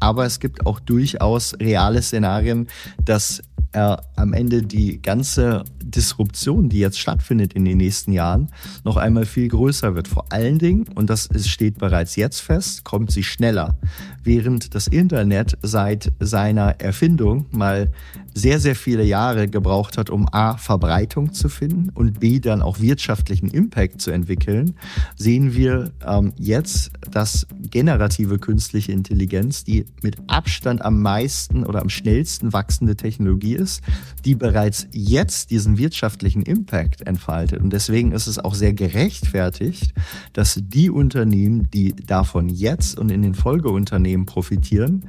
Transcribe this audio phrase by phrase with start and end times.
[0.00, 2.68] Aber es gibt auch durchaus reale Szenarien,
[3.04, 8.50] dass er am Ende die ganze Disruption, die jetzt stattfindet in den nächsten Jahren,
[8.84, 10.08] noch einmal viel größer wird.
[10.08, 13.78] Vor allen Dingen, und das steht bereits jetzt fest, kommt sie schneller.
[14.22, 17.90] Während das Internet seit seiner Erfindung mal
[18.34, 22.80] sehr, sehr viele Jahre gebraucht hat, um A, Verbreitung zu finden und B, dann auch
[22.80, 24.74] wirtschaftlichen Impact zu entwickeln,
[25.16, 31.88] sehen wir ähm, jetzt, dass generative künstliche Intelligenz die mit Abstand am meisten oder am
[31.88, 33.82] schnellsten wachsende Technologie ist,
[34.24, 37.60] die bereits jetzt diesen wirtschaftlichen Impact entfaltet.
[37.60, 39.94] Und deswegen ist es auch sehr gerechtfertigt,
[40.32, 45.08] dass die Unternehmen, die davon jetzt und in den Folgeunternehmen profitieren,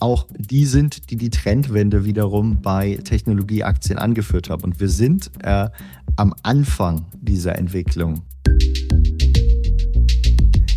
[0.00, 4.64] auch die sind, die die Trendwende wiederum bei Technologieaktien angeführt haben.
[4.64, 5.68] Und wir sind äh,
[6.16, 8.22] am Anfang dieser Entwicklung.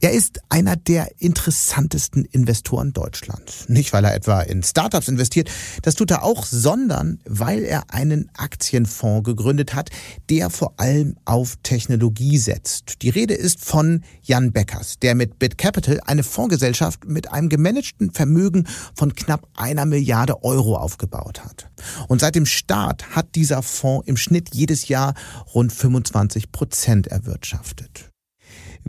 [0.00, 3.68] Er ist einer der interessantesten Investoren Deutschlands.
[3.68, 5.50] Nicht, weil er etwa in Startups investiert,
[5.82, 9.90] das tut er auch, sondern weil er einen Aktienfonds gegründet hat,
[10.30, 13.02] der vor allem auf Technologie setzt.
[13.02, 18.68] Die Rede ist von Jan Beckers, der mit BitCapital eine Fondsgesellschaft mit einem gemanagten Vermögen
[18.94, 21.70] von knapp einer Milliarde Euro aufgebaut hat.
[22.06, 25.14] Und seit dem Start hat dieser Fonds im Schnitt jedes Jahr
[25.54, 28.07] rund 25 Prozent erwirtschaftet.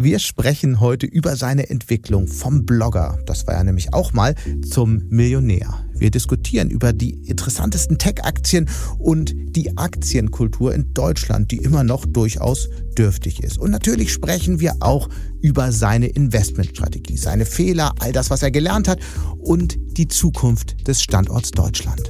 [0.02, 4.34] Wir sprechen heute über seine Entwicklung vom Blogger, das war er nämlich auch mal,
[4.66, 5.86] zum Millionär.
[5.94, 12.70] Wir diskutieren über die interessantesten Tech-Aktien und die Aktienkultur in Deutschland, die immer noch durchaus
[12.98, 13.58] dürftig ist.
[13.58, 15.10] Und natürlich sprechen wir auch
[15.42, 19.02] über seine Investmentstrategie, seine Fehler, all das, was er gelernt hat
[19.38, 22.10] und die Zukunft des Standorts Deutschland.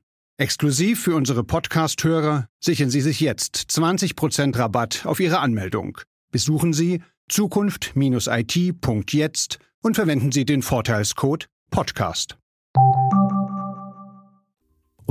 [0.41, 5.99] Exklusiv für unsere Podcast-Hörer sichern Sie sich jetzt 20% Rabatt auf Ihre Anmeldung.
[6.31, 12.39] Besuchen Sie zukunft-it.jetzt und verwenden Sie den Vorteilscode Podcast.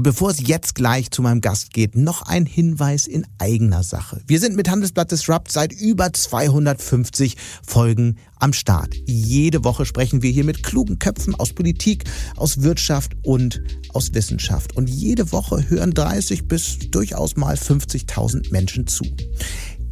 [0.00, 4.22] Und bevor es jetzt gleich zu meinem Gast geht, noch ein Hinweis in eigener Sache.
[4.26, 8.94] Wir sind mit Handelsblatt Disrupt seit über 250 Folgen am Start.
[9.04, 12.04] Jede Woche sprechen wir hier mit klugen Köpfen aus Politik,
[12.36, 13.60] aus Wirtschaft und
[13.92, 14.74] aus Wissenschaft.
[14.74, 19.04] Und jede Woche hören 30 bis durchaus mal 50.000 Menschen zu.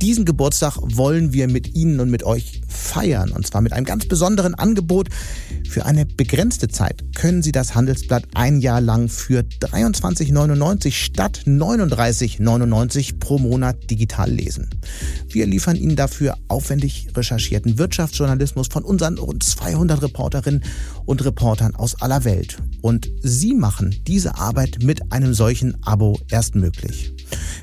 [0.00, 3.32] Diesen Geburtstag wollen wir mit Ihnen und mit euch feiern.
[3.32, 5.08] Und zwar mit einem ganz besonderen Angebot.
[5.68, 13.18] Für eine begrenzte Zeit können Sie das Handelsblatt ein Jahr lang für 23,99 statt 39,99
[13.18, 14.70] pro Monat digital lesen.
[15.28, 20.62] Wir liefern Ihnen dafür aufwendig recherchierten Wirtschaftsjournalismus von unseren rund 200 Reporterinnen
[21.06, 22.58] und Reportern aus aller Welt.
[22.82, 27.12] Und Sie machen diese Arbeit mit einem solchen Abo erst möglich.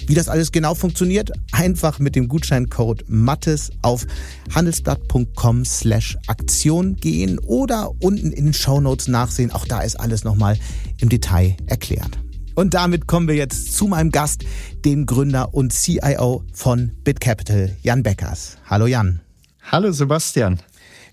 [0.08, 4.06] Wie das alles genau funktioniert, einfach mit dem Gutscheincode MATTES auf
[4.54, 9.52] handelsblatt.com slash Aktion gehen oder unten in den Shownotes nachsehen.
[9.52, 10.58] Auch da ist alles nochmal
[11.00, 12.18] im Detail erklärt.
[12.56, 14.46] Und damit kommen wir jetzt zu meinem Gast,
[14.86, 18.58] dem Gründer und CIO von BitCapital, Jan Beckers.
[18.66, 19.20] Hallo Jan.
[19.72, 20.60] Hallo Sebastian.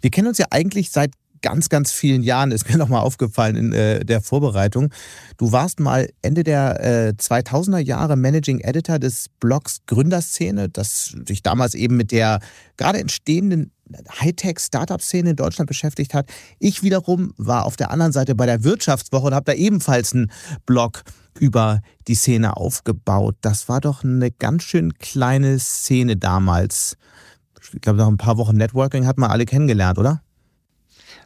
[0.00, 3.72] Wir kennen uns ja eigentlich seit ganz, ganz vielen Jahren ist mir nochmal aufgefallen in
[3.72, 4.92] äh, der Vorbereitung.
[5.36, 11.42] Du warst mal Ende der äh, 2000er Jahre Managing Editor des Blogs Gründerszene, das sich
[11.42, 12.40] damals eben mit der
[12.76, 13.72] gerade entstehenden
[14.20, 16.30] Hightech-Startup-Szene in Deutschland beschäftigt hat.
[16.58, 20.30] Ich wiederum war auf der anderen Seite bei der Wirtschaftswoche und habe da ebenfalls einen
[20.64, 21.02] Blog
[21.38, 23.36] über die Szene aufgebaut.
[23.40, 26.96] Das war doch eine ganz schön kleine Szene damals.
[27.72, 30.22] Ich glaube, nach ein paar Wochen Networking hat man alle kennengelernt, oder?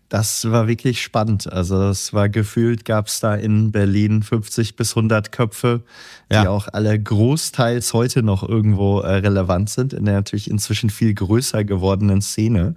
[0.08, 1.52] Das war wirklich spannend.
[1.52, 5.82] Also es war gefühlt, gab es da in Berlin 50 bis 100 Köpfe,
[6.30, 6.48] die ja.
[6.48, 11.64] auch alle großteils heute noch irgendwo äh, relevant sind, in der natürlich inzwischen viel größer
[11.64, 12.76] gewordenen Szene.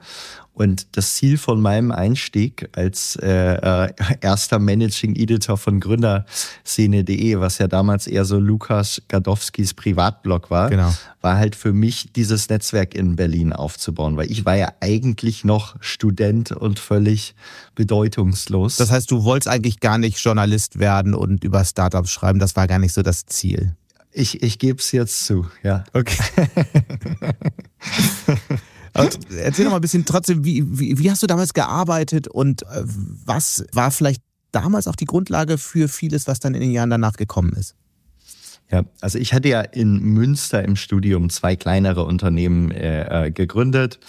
[0.59, 7.59] Und das Ziel von meinem Einstieg als äh, äh, erster Managing Editor von Gründerszene.de, was
[7.59, 10.93] ja damals eher so Lukas Gadowskis Privatblog war, genau.
[11.21, 15.77] war halt für mich dieses Netzwerk in Berlin aufzubauen, weil ich war ja eigentlich noch
[15.79, 17.35] Student und völlig
[17.75, 18.75] bedeutungslos.
[18.75, 22.67] Das heißt, du wolltest eigentlich gar nicht Journalist werden und über Startups schreiben, das war
[22.67, 23.77] gar nicht so das Ziel.
[24.11, 25.85] Ich, ich gebe es jetzt zu, ja.
[25.93, 26.17] Okay.
[29.05, 32.63] Also, erzähl doch mal ein bisschen trotzdem, wie, wie, wie hast du damals gearbeitet und
[32.63, 32.83] äh,
[33.25, 37.13] was war vielleicht damals auch die Grundlage für vieles, was dann in den Jahren danach
[37.13, 37.75] gekommen ist?
[38.71, 43.99] Ja, also ich hatte ja in Münster im Studium zwei kleinere Unternehmen äh, äh, gegründet.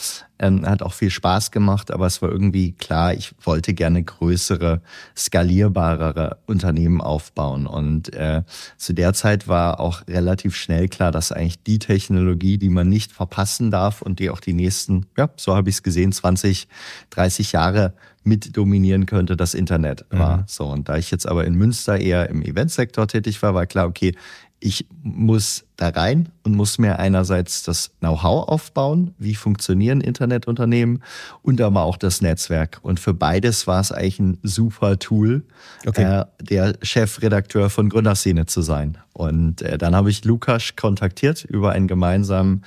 [0.43, 4.81] Ähm, hat auch viel Spaß gemacht, aber es war irgendwie klar, ich wollte gerne größere,
[5.15, 7.67] skalierbarere Unternehmen aufbauen.
[7.67, 8.43] Und äh,
[8.79, 13.13] zu der Zeit war auch relativ schnell klar, dass eigentlich die Technologie, die man nicht
[13.13, 16.69] verpassen darf und die auch die nächsten, ja, so habe ich es gesehen, 20,
[17.11, 20.39] 30 Jahre mit dominieren könnte, das Internet war.
[20.39, 20.45] Mhm.
[20.47, 23.87] So, und da ich jetzt aber in Münster eher im Eventsektor tätig war, war klar,
[23.87, 24.15] okay,
[24.61, 31.03] ich muss da rein und muss mir einerseits das Know-how aufbauen, wie funktionieren Internetunternehmen
[31.43, 32.79] und aber auch das Netzwerk.
[32.83, 35.45] Und für beides war es eigentlich ein super Tool,
[35.87, 36.21] okay.
[36.21, 38.99] äh, der Chefredakteur von Gründerszene zu sein.
[39.15, 42.63] Und äh, dann habe ich Lukas kontaktiert über einen gemeinsamen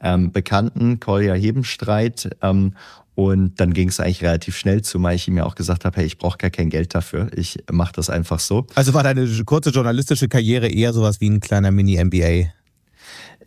[0.00, 2.74] ähm, Bekannten, Kolja Hebenstreit, ähm,
[3.18, 6.06] und dann ging es eigentlich relativ schnell, zumal ich ihm ja auch gesagt habe, hey,
[6.06, 7.28] ich brauche gar kein Geld dafür.
[7.34, 8.68] Ich mache das einfach so.
[8.76, 12.52] Also war deine kurze journalistische Karriere eher sowas wie ein kleiner Mini-MBA?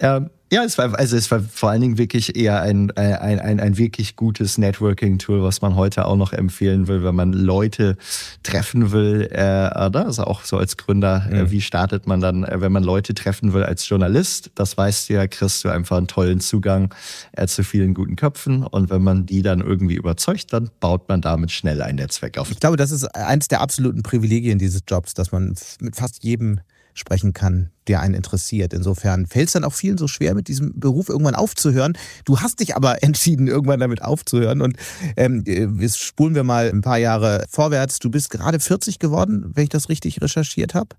[0.01, 3.59] Ähm, ja, es war, also es war vor allen Dingen wirklich eher ein, ein, ein,
[3.61, 7.95] ein wirklich gutes Networking-Tool, was man heute auch noch empfehlen will, wenn man Leute
[8.43, 9.29] treffen will.
[9.31, 11.51] Äh, also auch so als Gründer, äh, mhm.
[11.51, 14.51] wie startet man dann, äh, wenn man Leute treffen will als Journalist?
[14.55, 16.93] Das weißt du ja, kriegst du einfach einen tollen Zugang
[17.31, 18.63] äh, zu vielen guten Köpfen.
[18.65, 22.51] Und wenn man die dann irgendwie überzeugt, dann baut man damit schnell ein Netzwerk auf.
[22.51, 26.59] Ich glaube, das ist eines der absoluten Privilegien dieses Jobs, dass man mit fast jedem
[26.93, 28.73] sprechen kann, der einen interessiert.
[28.73, 31.97] Insofern fällt es dann auch vielen so schwer, mit diesem Beruf irgendwann aufzuhören.
[32.25, 34.61] Du hast dich aber entschieden, irgendwann damit aufzuhören.
[34.61, 34.77] Und
[35.17, 37.99] ähm, jetzt spulen wir mal ein paar Jahre vorwärts.
[37.99, 40.95] Du bist gerade 40 geworden, wenn ich das richtig recherchiert habe.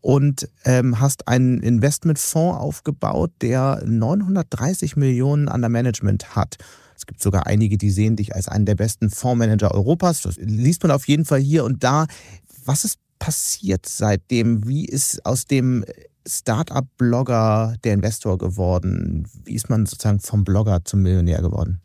[0.00, 6.56] Und ähm, hast einen Investmentfonds aufgebaut, der 930 Millionen an der Management hat.
[6.96, 10.22] Es gibt sogar einige, die sehen dich als einen der besten Fondsmanager Europas.
[10.22, 12.06] Das liest man auf jeden Fall hier und da.
[12.64, 14.66] Was ist passiert seitdem?
[14.66, 15.84] Wie ist aus dem
[16.26, 19.28] Startup-Blogger der Investor geworden?
[19.44, 21.80] Wie ist man sozusagen vom Blogger zum Millionär geworden?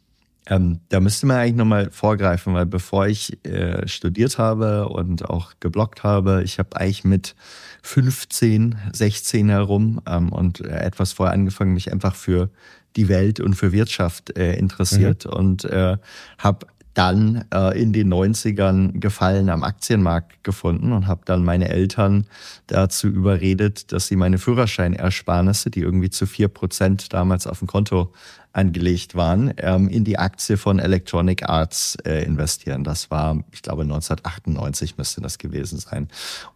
[0.47, 5.51] Ähm, da müsste man eigentlich nochmal vorgreifen, weil bevor ich äh, studiert habe und auch
[5.59, 7.35] gebloggt habe, ich habe eigentlich mit
[7.83, 12.49] 15, 16 herum ähm, und äh, etwas vorher angefangen, mich einfach für
[12.95, 15.33] die Welt und für Wirtschaft äh, interessiert mhm.
[15.33, 15.97] und äh,
[16.39, 16.65] habe
[16.97, 22.25] dann äh, in den 90ern Gefallen am Aktienmarkt gefunden und habe dann meine Eltern
[22.65, 28.11] dazu überredet, dass sie meine Führerscheinersparnisse, die irgendwie zu vier Prozent damals auf dem Konto
[28.57, 32.83] angelegt waren, ähm, in die Aktie von Electronic Arts äh, investieren.
[32.83, 36.07] Das war, ich glaube, 1998 müsste das gewesen sein.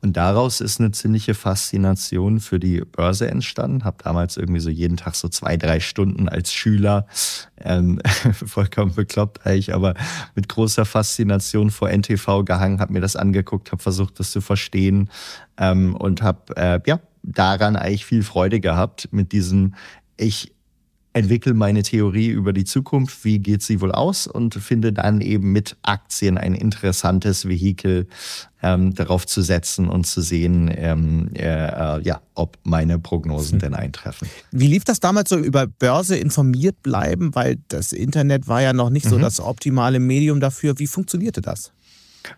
[0.01, 3.83] Und daraus ist eine ziemliche Faszination für die Börse entstanden.
[3.83, 7.06] Habe damals irgendwie so jeden Tag so zwei, drei Stunden als Schüler,
[7.59, 8.01] ähm,
[8.33, 9.94] vollkommen bekloppt eigentlich, aber
[10.33, 15.12] mit großer Faszination vor NTV gehangen, habe mir das angeguckt, habe versucht, das zu verstehen
[15.57, 19.75] ähm, und habe äh, ja daran eigentlich viel Freude gehabt mit diesem
[20.18, 20.51] ich
[21.13, 25.52] entwickle meine Theorie über die Zukunft, wie geht sie wohl aus und finde dann eben
[25.52, 28.08] mit Aktien ein interessantes Vehikel
[28.63, 33.60] ähm, darauf zu setzen und zu sehen, ähm, äh, äh, ja, ob meine Prognosen hm.
[33.60, 34.30] denn eintreffen.
[34.51, 38.89] Wie lief das damals so über Börse informiert bleiben, weil das Internet war ja noch
[38.89, 39.22] nicht so mhm.
[39.22, 40.80] das optimale Medium dafür.
[40.80, 41.72] Wie funktionierte das?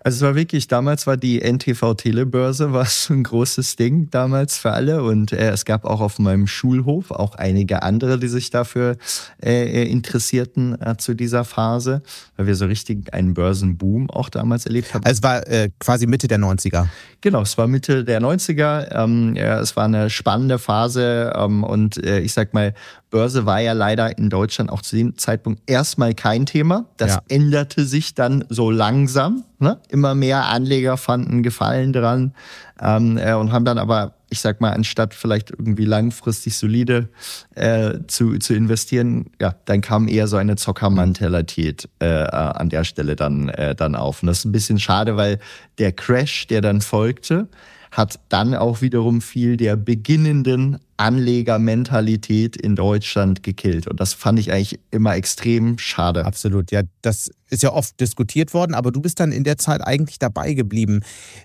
[0.04, 4.72] Also es war wirklich, damals war die NTV Telebörse was ein großes Ding damals für
[4.72, 8.98] alle und äh, es gab auch auf meinem Schulhof auch einige andere, die sich dafür
[9.44, 12.02] äh, interessierten äh, zu dieser Phase,
[12.38, 15.04] weil wir so richtig einen Börsenboom auch damals erlebt haben.
[15.06, 16.88] Also es war äh, quasi Mitte der 90er.
[17.22, 19.04] Genau, es war Mitte der 90er.
[19.04, 22.74] Ähm, ja, es war eine spannende Phase ähm, und äh, ich sag mal,
[23.14, 26.86] Börse war ja leider in Deutschland auch zu dem Zeitpunkt erstmal kein Thema.
[26.98, 27.22] Das ja.
[27.30, 29.44] änderte sich dann so langsam.
[29.60, 29.80] Ne?
[29.90, 32.34] Immer mehr Anleger fanden Gefallen dran
[32.82, 37.10] ähm, äh, und haben dann aber, ich sag mal, anstatt vielleicht irgendwie langfristig solide
[37.54, 42.84] äh, zu, zu investieren, ja, dann kam eher so eine Zockermentalität äh, äh, an der
[42.84, 44.24] Stelle dann, äh, dann auf.
[44.24, 45.38] Und das ist ein bisschen schade, weil
[45.78, 47.48] der Crash, der dann folgte,
[47.94, 53.88] hat dann auch wiederum viel der beginnenden Anlegermentalität in Deutschland gekillt.
[53.88, 56.26] Und das fand ich eigentlich immer extrem schade.
[56.26, 56.82] Absolut, ja.
[57.04, 60.54] Das ist ja oft diskutiert worden, aber du bist dann in der Zeit eigentlich dabei
[60.56, 61.02] geblieben.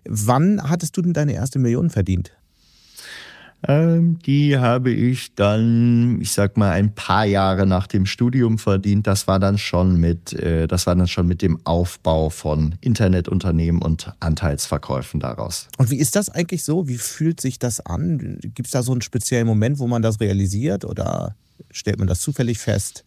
[0.06, 2.32] Wann hattest du denn deine erste Million verdient?
[3.66, 9.08] Ähm, die habe ich dann, ich sag mal, ein paar Jahre nach dem Studium verdient.
[9.08, 13.82] Das war dann schon mit, äh, das war dann schon mit dem Aufbau von Internetunternehmen
[13.82, 15.66] und Anteilsverkäufen daraus.
[15.76, 16.86] Und wie ist das eigentlich so?
[16.86, 18.38] Wie fühlt sich das an?
[18.42, 21.34] Gibt es da so einen speziellen Moment, wo man das realisiert oder
[21.72, 23.04] stellt man das zufällig fest?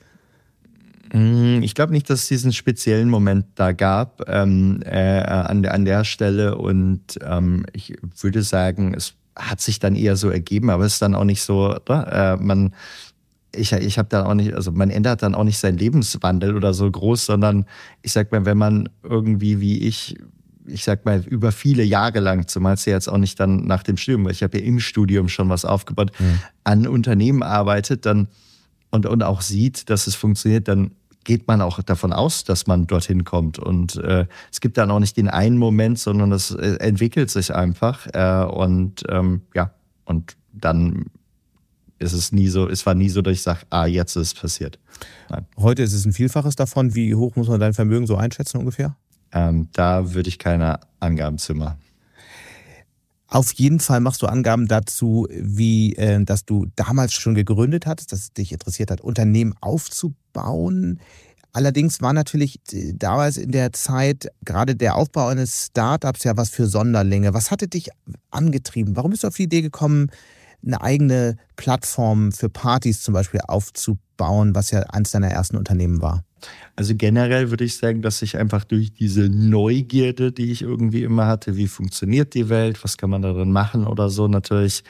[1.13, 5.73] Mm, ich glaube nicht, dass es diesen speziellen Moment da gab ähm, äh, an, der,
[5.73, 10.69] an der Stelle und ähm, ich würde sagen, es hat sich dann eher so ergeben,
[10.69, 12.07] aber es ist dann auch nicht so, ne?
[12.11, 12.73] äh, man,
[13.55, 16.73] ich, ich habe dann auch nicht, also man ändert dann auch nicht seinen Lebenswandel oder
[16.73, 17.65] so groß, sondern
[18.01, 20.17] ich sag mal, wenn man irgendwie wie ich,
[20.65, 23.83] ich sag mal, über viele Jahre lang, zumal es ja jetzt auch nicht dann nach
[23.83, 26.39] dem Studium, weil ich habe ja im Studium schon was aufgebaut, mhm.
[26.63, 28.27] an Unternehmen arbeitet, dann
[28.91, 30.91] und, und auch sieht, dass es funktioniert, dann
[31.23, 33.59] geht man auch davon aus, dass man dorthin kommt.
[33.59, 37.53] Und äh, es gibt dann auch nicht den einen Moment, sondern es äh, entwickelt sich
[37.53, 38.07] einfach.
[38.13, 39.71] Äh, und ähm, ja,
[40.05, 41.05] und dann
[41.99, 44.33] ist es nie so, es war nie so, dass ich sage, ah, jetzt ist es
[44.33, 44.79] passiert.
[45.29, 45.45] Nein.
[45.57, 46.95] Heute ist es ein Vielfaches davon.
[46.95, 48.95] Wie hoch muss man dein Vermögen so einschätzen ungefähr?
[49.31, 51.77] Ähm, da würde ich keine Angaben zu machen.
[53.33, 58.11] Auf jeden Fall machst du Angaben dazu, wie äh, dass du damals schon gegründet hattest,
[58.11, 60.99] dass es dich interessiert hat, Unternehmen aufzubauen.
[61.53, 66.49] Allerdings war natürlich äh, damals in der Zeit gerade der Aufbau eines Startups ja was
[66.49, 67.33] für Sonderlinge.
[67.33, 67.87] Was hatte dich
[68.31, 68.97] angetrieben?
[68.97, 70.11] Warum bist du auf die Idee gekommen,
[70.65, 76.25] eine eigene Plattform für Partys zum Beispiel aufzubauen, was ja eines deiner ersten Unternehmen war?
[76.75, 81.27] Also generell würde ich sagen, dass ich einfach durch diese Neugierde, die ich irgendwie immer
[81.27, 84.83] hatte, wie funktioniert die Welt, was kann man darin machen oder so, natürlich,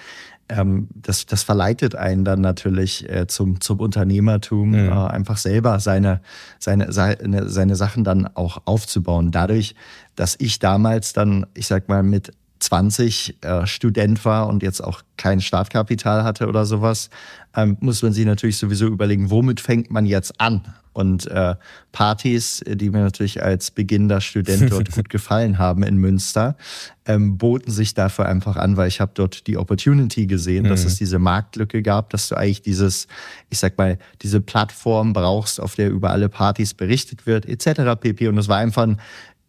[0.50, 4.90] ähm, das, das verleitet einen dann natürlich äh, zum, zum Unternehmertum, mhm.
[4.90, 6.22] äh, einfach selber seine,
[6.60, 9.32] seine, seine, seine Sachen dann auch aufzubauen.
[9.32, 9.76] Dadurch,
[10.16, 12.32] dass ich damals dann, ich sag mal, mit
[12.62, 17.10] 20 äh, Student war und jetzt auch kein Startkapital hatte oder sowas,
[17.56, 20.62] ähm, muss man sich natürlich sowieso überlegen, womit fängt man jetzt an?
[20.94, 21.56] Und äh,
[21.92, 26.58] Partys, die mir natürlich als beginnender Student dort gut gefallen haben in Münster,
[27.06, 30.70] ähm, boten sich dafür einfach an, weil ich habe dort die Opportunity gesehen, mhm.
[30.70, 33.08] dass es diese Marktlücke gab, dass du eigentlich dieses,
[33.50, 38.00] ich sag mal, diese Plattform brauchst, auf der über alle Partys berichtet wird, etc.
[38.00, 38.28] pp.
[38.28, 39.00] Und es war einfach ein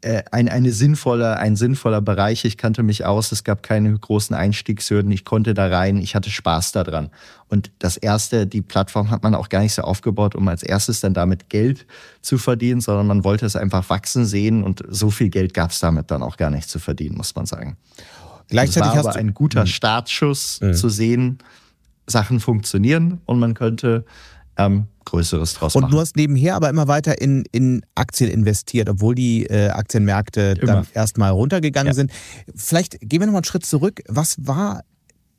[0.05, 2.45] ein, eine sinnvolle, ein sinnvoller Bereich.
[2.45, 6.31] Ich kannte mich aus, es gab keine großen Einstiegshürden, ich konnte da rein, ich hatte
[6.31, 7.11] Spaß daran.
[7.49, 11.01] Und das erste, die Plattform hat man auch gar nicht so aufgebaut, um als erstes
[11.01, 11.87] dann damit Geld
[12.21, 15.79] zu verdienen, sondern man wollte es einfach wachsen sehen und so viel Geld gab es
[15.79, 17.77] damit dann auch gar nicht zu verdienen, muss man sagen.
[18.49, 19.67] Gleichzeitig es war aber ein guter hm.
[19.67, 20.75] Startschuss mhm.
[20.75, 21.39] zu sehen,
[22.07, 24.05] Sachen funktionieren und man könnte
[24.57, 25.85] ähm, Größeres draus machen.
[25.85, 30.55] Und du hast nebenher aber immer weiter in, in Aktien investiert, obwohl die äh, Aktienmärkte
[30.61, 30.73] immer.
[30.73, 31.95] dann erstmal runtergegangen ja.
[31.95, 32.13] sind.
[32.55, 34.01] Vielleicht gehen wir nochmal einen Schritt zurück.
[34.09, 34.83] Was war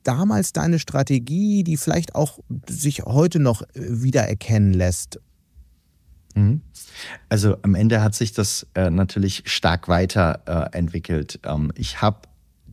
[0.02, 5.18] damals deine Strategie, die vielleicht auch sich heute noch äh, wiedererkennen lässt?
[6.34, 6.60] Mhm.
[7.28, 11.40] Also am Ende hat sich das äh, natürlich stark weiterentwickelt.
[11.44, 12.18] Äh, ähm, ich habe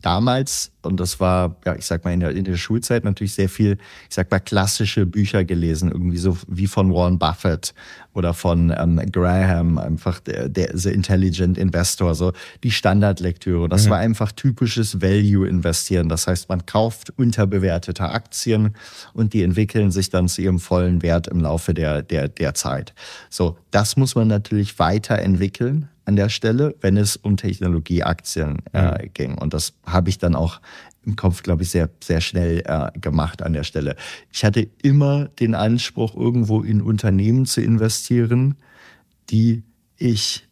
[0.02, 3.48] damals, und das war, ja, ich sag mal, in der, in der Schulzeit natürlich sehr
[3.48, 3.78] viel,
[4.08, 7.72] ich sag mal, klassische Bücher gelesen, irgendwie so wie von Warren Buffett
[8.12, 12.32] oder von ähm, Graham, einfach der, der The Intelligent Investor, so
[12.62, 13.68] die Standardlektüre.
[13.68, 13.90] Das mhm.
[13.90, 16.08] war einfach typisches Value-Investieren.
[16.08, 18.74] Das heißt, man kauft unterbewertete Aktien
[19.14, 22.92] und die entwickeln sich dann zu ihrem vollen Wert im Laufe der, der, der Zeit.
[23.30, 29.10] So, das muss man natürlich weiterentwickeln an der Stelle, wenn es um Technologieaktien äh, mhm.
[29.14, 29.38] ging.
[29.38, 30.60] Und das habe ich dann auch
[31.04, 33.96] im Kopf, glaube ich, sehr, sehr schnell äh, gemacht an der Stelle.
[34.30, 38.56] Ich hatte immer den Anspruch, irgendwo in Unternehmen zu investieren,
[39.30, 39.62] die
[39.96, 40.48] ich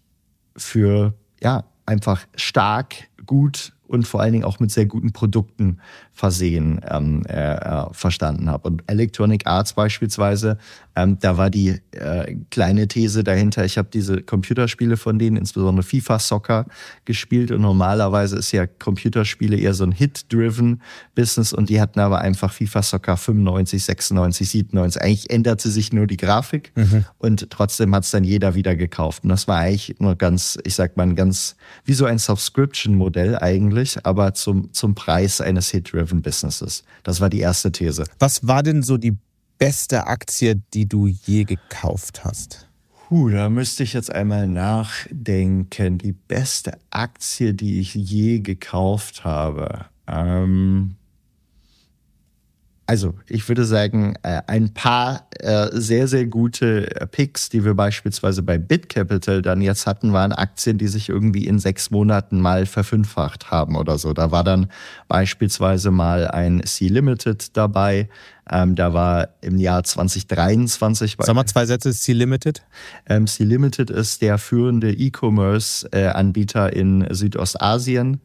[0.56, 5.78] für ja einfach stark, gut und vor allen Dingen auch mit sehr guten Produkten
[6.20, 8.68] versehen ähm, äh, äh, verstanden habe.
[8.68, 10.58] Und Electronic Arts beispielsweise,
[10.94, 15.82] ähm, da war die äh, kleine These dahinter, ich habe diese Computerspiele von denen, insbesondere
[15.82, 16.66] FIFA Soccer,
[17.06, 20.82] gespielt und normalerweise ist ja Computerspiele eher so ein Hit-driven
[21.14, 25.02] Business und die hatten aber einfach FIFA Soccer 95, 96, 97.
[25.02, 27.06] Eigentlich änderte sich nur die Grafik mhm.
[27.16, 29.22] und trotzdem hat es dann jeder wieder gekauft.
[29.22, 34.04] Und das war eigentlich nur ganz, ich sag mal, ganz wie so ein Subscription-Modell eigentlich,
[34.04, 36.82] aber zum, zum Preis eines Hit-driven Driven Businesses.
[37.04, 38.04] Das war die erste These.
[38.18, 39.16] Was war denn so die
[39.58, 42.66] beste Aktie, die du je gekauft hast?
[43.08, 45.98] Puh, da müsste ich jetzt einmal nachdenken.
[45.98, 49.86] Die beste Aktie, die ich je gekauft habe.
[50.06, 50.96] Ähm,
[52.90, 57.74] also ich würde sagen, äh, ein paar äh, sehr, sehr gute äh, Picks, die wir
[57.74, 62.66] beispielsweise bei BitCapital dann jetzt hatten, waren Aktien, die sich irgendwie in sechs Monaten mal
[62.66, 64.12] verfünffacht haben oder so.
[64.12, 64.72] Da war dann
[65.06, 68.08] beispielsweise mal ein C-Limited dabei.
[68.50, 71.16] Ähm, da war im Jahr 2023.
[71.20, 72.64] Sag mal zwei Sätze, C-Limited.
[73.08, 78.20] Ähm, C-Limited ist der führende E-Commerce-Anbieter in Südostasien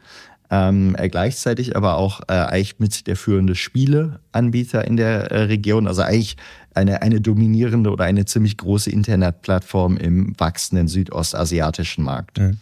[0.52, 5.88] ähm, äh, gleichzeitig aber auch äh, eigentlich mit der führende Spieleanbieter in der äh, Region,
[5.88, 6.38] also eigentlich
[6.74, 12.40] eine, eine dominierende oder eine ziemlich große Internetplattform im wachsenden südostasiatischen Markt.
[12.40, 12.58] Mhm.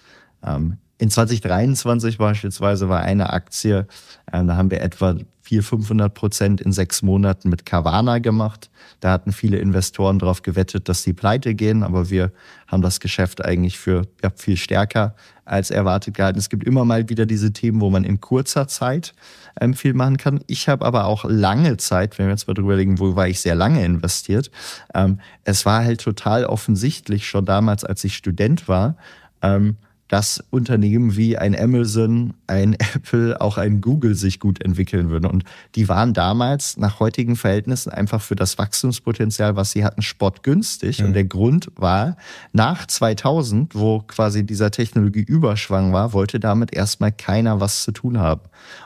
[0.46, 3.88] Ähm, in 2023 beispielsweise war eine Aktie,
[4.32, 5.16] ähm, da haben wir etwa
[5.62, 8.70] 400, 500 Prozent in sechs Monaten mit Carvana gemacht.
[9.00, 12.32] Da hatten viele Investoren darauf gewettet, dass sie pleite gehen, aber wir
[12.68, 16.40] haben das Geschäft eigentlich für ja, viel stärker als erwartet gehalten.
[16.40, 19.14] Es gibt immer mal wieder diese Themen, wo man in kurzer Zeit
[19.60, 20.40] ähm, viel machen kann.
[20.48, 23.42] Ich habe aber auch lange Zeit, wenn wir jetzt mal drüber legen, wo war ich
[23.42, 24.52] sehr lange investiert.
[24.94, 28.96] Ähm, es war halt total offensichtlich schon damals, als ich Student war,
[29.42, 29.78] ähm,
[30.14, 35.26] dass Unternehmen wie ein Amazon, ein Apple, auch ein Google sich gut entwickeln würden.
[35.26, 35.44] Und
[35.74, 41.00] die waren damals nach heutigen Verhältnissen einfach für das Wachstumspotenzial, was sie hatten, spottgünstig.
[41.00, 41.06] Mhm.
[41.08, 42.16] Und der Grund war,
[42.52, 48.42] nach 2000, wo quasi dieser Technologieüberschwang war, wollte damit erstmal keiner was zu tun haben.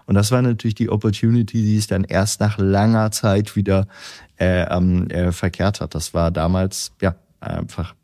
[0.05, 3.87] Und das war natürlich die Opportunity, die sich dann erst nach langer Zeit wieder
[4.39, 5.93] äh, äh, verkehrt hat.
[5.93, 7.96] Das war damals ja einfach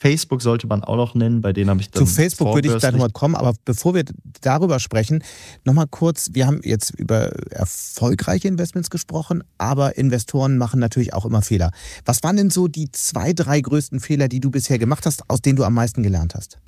[0.00, 2.06] Facebook sollte man auch noch nennen, bei denen habe ich dann.
[2.06, 4.04] Zu Facebook würde ich gleich nochmal kommen, aber bevor wir
[4.40, 5.22] darüber sprechen,
[5.64, 11.42] nochmal kurz, wir haben jetzt über erfolgreiche Investments gesprochen, aber Investoren machen natürlich auch immer
[11.42, 11.70] Fehler.
[12.06, 15.42] Was waren denn so die zwei, drei größten Fehler, die du bisher gemacht hast, aus
[15.42, 16.58] denen du am meisten gelernt hast?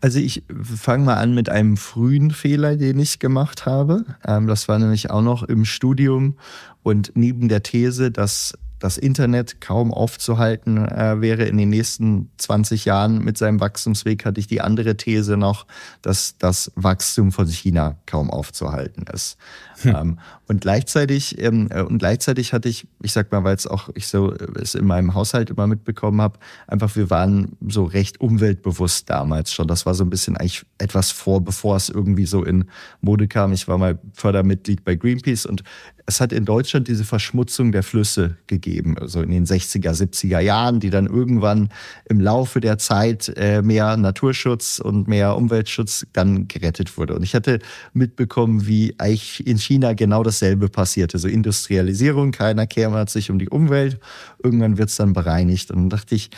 [0.00, 4.04] Also ich fange mal an mit einem frühen Fehler, den ich gemacht habe.
[4.24, 6.36] Ähm, das war nämlich auch noch im Studium
[6.84, 12.86] und neben der These, dass das Internet kaum aufzuhalten äh, wäre in den nächsten 20
[12.86, 15.66] Jahren mit seinem Wachstumsweg, hatte ich die andere These noch,
[16.02, 19.36] dass das Wachstum von China kaum aufzuhalten ist.
[19.82, 19.94] Hm.
[19.94, 20.18] Ähm,
[20.48, 24.08] und gleichzeitig ähm, äh, und gleichzeitig hatte ich, ich sag mal, weil es auch ich
[24.08, 29.08] so äh, es in meinem Haushalt immer mitbekommen habe, einfach wir waren so recht umweltbewusst
[29.08, 29.68] damals schon.
[29.68, 32.64] Das war so ein bisschen eigentlich etwas vor, bevor es irgendwie so in
[33.00, 33.52] Mode kam.
[33.52, 35.62] Ich war mal Fördermitglied bei Greenpeace und
[36.10, 40.80] es hat in Deutschland diese Verschmutzung der Flüsse gegeben, also in den 60er, 70er Jahren,
[40.80, 41.68] die dann irgendwann
[42.08, 47.14] im Laufe der Zeit äh, mehr Naturschutz und mehr Umweltschutz dann gerettet wurde.
[47.14, 47.60] Und ich hatte
[47.92, 51.16] mitbekommen, wie eigentlich in China genau dasselbe passierte.
[51.18, 54.00] So Industrialisierung, keiner kümmert sich um die Umwelt.
[54.42, 55.70] Irgendwann wird es dann bereinigt.
[55.70, 56.30] Und dann dachte ich,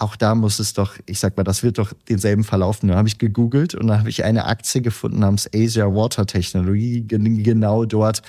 [0.00, 2.88] auch da muss es doch, ich sag mal, das wird doch denselben verlaufen.
[2.88, 7.04] Dann habe ich gegoogelt und dann habe ich eine Aktie gefunden namens Asia Water Technology,
[7.06, 8.22] genau dort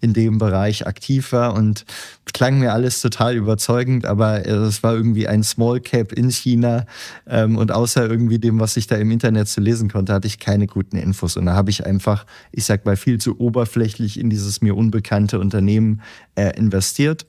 [0.00, 1.54] in dem Bereich aktiv war.
[1.54, 1.84] Und
[2.32, 6.86] klang mir alles total überzeugend, aber es war irgendwie ein Small Cap in China
[7.26, 10.38] ähm, und außer irgendwie dem, was ich da im Internet zu lesen konnte, hatte ich
[10.38, 11.36] keine guten Infos.
[11.36, 15.40] Und da habe ich einfach, ich sag mal, viel zu oberflächlich in dieses mir unbekannte
[15.40, 16.02] Unternehmen
[16.36, 17.26] äh, investiert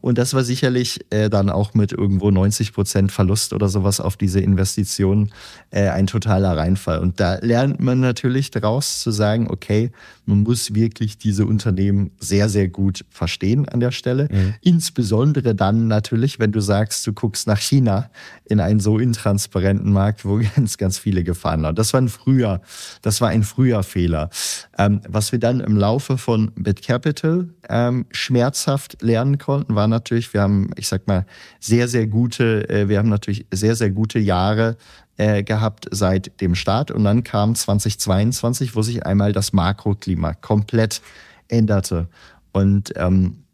[0.00, 4.16] und das war sicherlich äh, dann auch mit irgendwo 90 Prozent Verlust oder sowas auf
[4.16, 5.30] diese Investition
[5.70, 7.00] äh, ein totaler Reinfall.
[7.00, 9.90] Und da lernt man natürlich daraus zu sagen, okay,
[10.28, 14.28] man muss wirklich diese Unternehmen sehr, sehr gut verstehen an der Stelle.
[14.30, 14.54] Mhm.
[14.60, 18.10] Insbesondere dann natürlich, wenn du sagst, du guckst nach China
[18.44, 21.74] in einen so intransparenten Markt, wo ganz, ganz viele Gefahren waren.
[21.74, 22.60] Das war ein früher,
[23.00, 24.28] das war ein früher Fehler.
[24.76, 30.42] Ähm, was wir dann im Laufe von BitCapital ähm, schmerzhaft lernen konnten, war natürlich, wir
[30.42, 31.24] haben, ich sag mal,
[31.58, 34.76] sehr, sehr gute, äh, wir haben natürlich sehr, sehr gute Jahre
[35.18, 36.90] äh, gehabt seit dem Start.
[36.90, 41.02] Und dann kam 2022, wo sich einmal das Makroklima komplett
[41.48, 42.08] änderte.
[42.52, 43.44] Und ähm,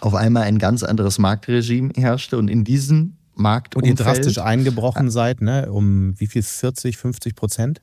[0.00, 2.36] auf einmal ein ganz anderes Marktregime herrschte.
[2.36, 5.70] Und in diesem Markt Und ihr drastisch eingebrochen seid, ne?
[5.72, 6.42] Um wie viel?
[6.42, 7.80] 40, 50 Prozent?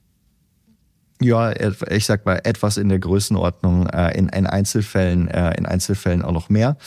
[1.21, 1.53] Ja,
[1.89, 6.31] ich sag mal, etwas in der Größenordnung, äh, in, in Einzelfällen, äh, in Einzelfällen auch
[6.31, 6.77] noch mehr.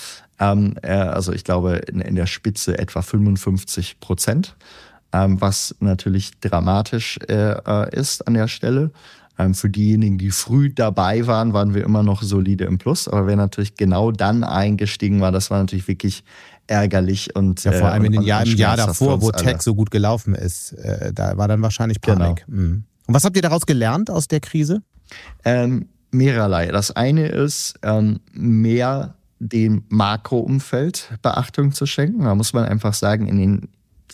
[0.40, 4.57] Ähm, äh, also ich glaube in, der Spitze etwa 55 Prozent,
[5.14, 8.90] was natürlich dramatisch äh, äh, ist an der Stelle.
[9.37, 13.09] Ähm, für diejenigen, die früh dabei waren, waren wir immer noch solide im Plus.
[13.09, 16.24] Aber wer natürlich genau dann eingestiegen war, das war natürlich wirklich
[16.66, 19.90] ärgerlich und ja, vor allem in den Jahr, im Jahr davor, wo Tech so gut
[19.90, 22.44] gelaufen ist, äh, da war dann wahrscheinlich Panik.
[22.46, 22.61] Genau.
[22.61, 22.85] Mhm.
[23.07, 24.83] Und was habt ihr daraus gelernt aus der Krise?
[25.44, 26.68] Ähm, mehrerlei.
[26.68, 32.24] Das eine ist ähm, mehr dem Makroumfeld Beachtung zu schenken.
[32.24, 33.68] Da muss man einfach sagen, in den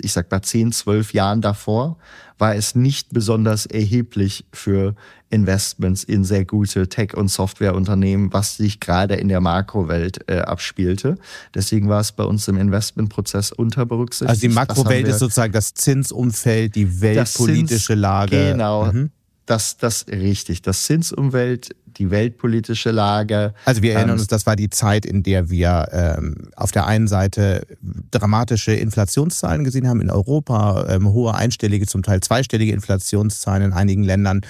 [0.04, 1.96] ich sag mal, 10, 12 Jahren davor
[2.38, 4.94] war es nicht besonders erheblich für
[5.28, 11.18] Investments in sehr gute Tech- und Softwareunternehmen, was sich gerade in der Makrowelt äh, abspielte.
[11.54, 14.30] Deswegen war es bei uns im Investmentprozess unterberücksichtigt.
[14.30, 18.52] Also die Makrowelt ist sozusagen das Zinsumfeld, die weltpolitische Zins, Lage.
[18.52, 18.90] Genau.
[18.90, 19.10] Mhm.
[19.50, 20.62] Das, das richtig.
[20.62, 23.52] Das Zinsumwelt, die weltpolitische Lage.
[23.64, 26.86] Also wir erinnern ähm, uns, das war die Zeit, in der wir ähm, auf der
[26.86, 27.66] einen Seite
[28.12, 34.04] dramatische Inflationszahlen gesehen haben in Europa, ähm, hohe einstellige, zum Teil zweistellige Inflationszahlen in einigen
[34.04, 34.42] Ländern.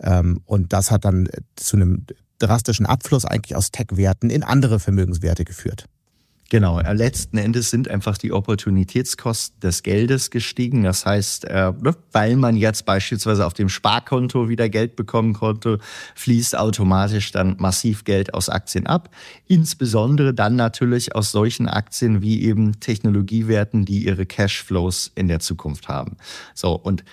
[0.00, 2.04] Ähm, und das hat dann zu einem
[2.40, 5.84] drastischen Abfluss eigentlich aus Tech-Werten in andere Vermögenswerte geführt.
[6.50, 10.82] Genau, äh, letzten Endes sind einfach die Opportunitätskosten des Geldes gestiegen.
[10.82, 15.78] Das heißt, äh, ne, weil man jetzt beispielsweise auf dem Sparkonto wieder Geld bekommen konnte,
[16.14, 19.10] fließt automatisch dann massiv Geld aus Aktien ab.
[19.46, 25.88] Insbesondere dann natürlich aus solchen Aktien wie eben Technologiewerten, die ihre Cashflows in der Zukunft
[25.88, 26.16] haben.
[26.54, 27.04] So, und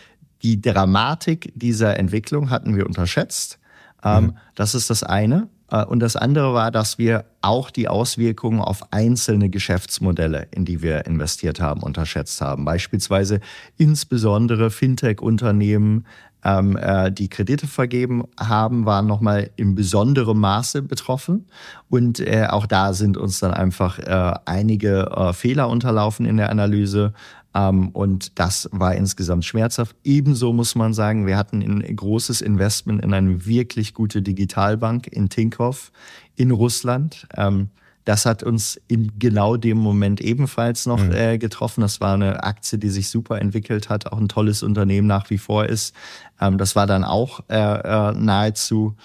[0.44, 3.60] die Dramatik dieser Entwicklung hatten wir unterschätzt.
[4.02, 4.38] Ähm, mhm.
[4.54, 5.50] Das ist das eine.
[5.76, 10.82] Äh, und das andere war, dass wir auch die Auswirkungen auf einzelne Geschäftsmodelle, in die
[10.82, 12.66] wir investiert haben, unterschätzt haben.
[12.66, 13.40] Beispielsweise
[13.78, 16.06] insbesondere Fintech-Unternehmen,
[16.44, 21.48] ähm, äh, die Kredite vergeben haben, waren nochmal in besonderem Maße betroffen.
[21.90, 24.00] Und äh, auch da sind uns dann einfach
[24.46, 27.14] einige Fehler unterlaufen in der Analyse.
[27.56, 29.96] Ähm, und das war insgesamt schmerzhaft.
[30.04, 35.30] Ebenso muss man sagen, wir hatten ein großes Investment in eine wirklich gute Digitalbank in
[35.30, 35.92] Tinkoff
[36.36, 37.28] in Russland.
[37.36, 37.70] Ähm,
[38.04, 41.14] das hat uns in genau dem Moment ebenfalls noch mhm.
[41.14, 41.82] äh, getroffen.
[41.82, 45.40] Das war eine Aktie, die sich super entwickelt hat, auch ein tolles Unternehmen nach wie
[45.40, 45.96] vor ist.
[46.40, 48.96] Ähm, das war dann auch äh, äh, nahezu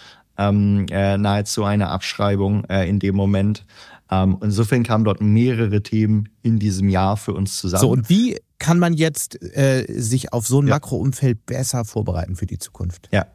[0.42, 3.66] nahezu eine Abschreibung in dem Moment.
[4.10, 7.80] Ähm, insofern kamen dort mehrere Themen in diesem Jahr für uns zusammen.
[7.80, 10.74] So, und wie kann man jetzt äh, sich auf so ein ja.
[10.74, 13.08] Makroumfeld besser vorbereiten für die Zukunft?
[13.12, 13.26] Ja,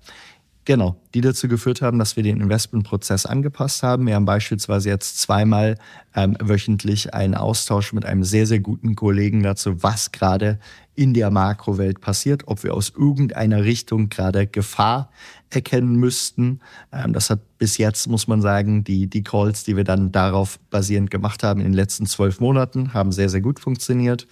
[0.66, 4.08] Genau, die dazu geführt haben, dass wir den Investmentprozess angepasst haben.
[4.08, 5.78] Wir haben beispielsweise jetzt zweimal
[6.16, 10.58] ähm, wöchentlich einen Austausch mit einem sehr, sehr guten Kollegen dazu, was gerade
[10.96, 15.12] in der Makrowelt passiert, ob wir aus irgendeiner Richtung gerade Gefahr
[15.52, 16.62] erkennen müssten.
[16.92, 20.60] Ähm, das hat bis jetzt, muss man sagen, die, die Calls, die wir dann darauf
[20.69, 24.28] basierend gemacht haben in den letzten zwölf Monaten, haben sehr, sehr gut funktioniert.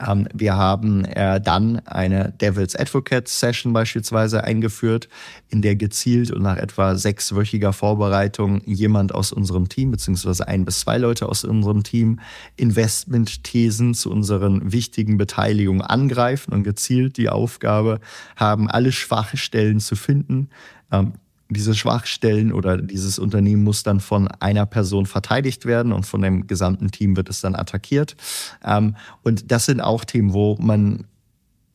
[0.00, 5.10] Ähm, wir haben äh, dann eine Devil's Advocate Session beispielsweise eingeführt,
[5.50, 10.80] in der gezielt und nach etwa sechswöchiger Vorbereitung jemand aus unserem Team, beziehungsweise ein bis
[10.80, 12.20] zwei Leute aus unserem Team,
[12.56, 18.00] Investmentthesen zu unseren wichtigen Beteiligungen angreifen und gezielt die Aufgabe
[18.36, 20.48] haben, alle schwache Stellen zu finden,
[20.90, 21.12] ähm,
[21.50, 26.46] diese Schwachstellen oder dieses Unternehmen muss dann von einer Person verteidigt werden und von dem
[26.46, 28.16] gesamten Team wird es dann attackiert.
[28.64, 31.04] Ähm, und das sind auch Themen, wo man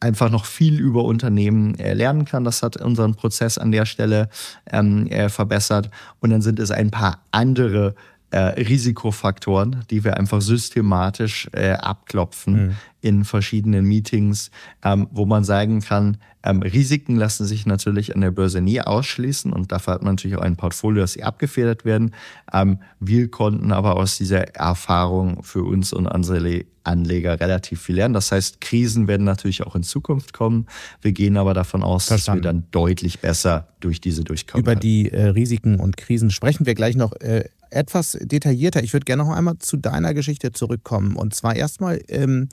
[0.04, 2.44] einfach noch viel über Unternehmen äh, lernen kann.
[2.44, 4.30] Das hat unseren Prozess an der Stelle
[4.70, 5.90] ähm, äh, verbessert.
[6.20, 7.96] Und dann sind es ein paar andere
[8.34, 12.76] äh, Risikofaktoren, die wir einfach systematisch äh, abklopfen mhm.
[13.02, 14.50] in verschiedenen Meetings,
[14.84, 19.54] ähm, wo man sagen kann, ähm, Risiken lassen sich natürlich an der Börse nie ausschließen
[19.54, 22.16] und dafür hat man natürlich auch ein Portfolio, dass sie abgefedert werden.
[22.52, 28.16] Ähm, wir konnten aber aus dieser Erfahrung für uns und unsere Anleger relativ viel lernen.
[28.16, 30.66] Das heißt, Krisen werden natürlich auch in Zukunft kommen.
[31.02, 32.42] Wir gehen aber davon aus, Verstanden.
[32.42, 34.66] dass wir dann deutlich besser durch diese durchkommen.
[34.66, 38.84] Über die äh, Risiken und Krisen sprechen wir gleich noch äh, etwas detaillierter.
[38.84, 42.50] Ich würde gerne noch einmal zu deiner Geschichte zurückkommen und zwar erstmal ähm,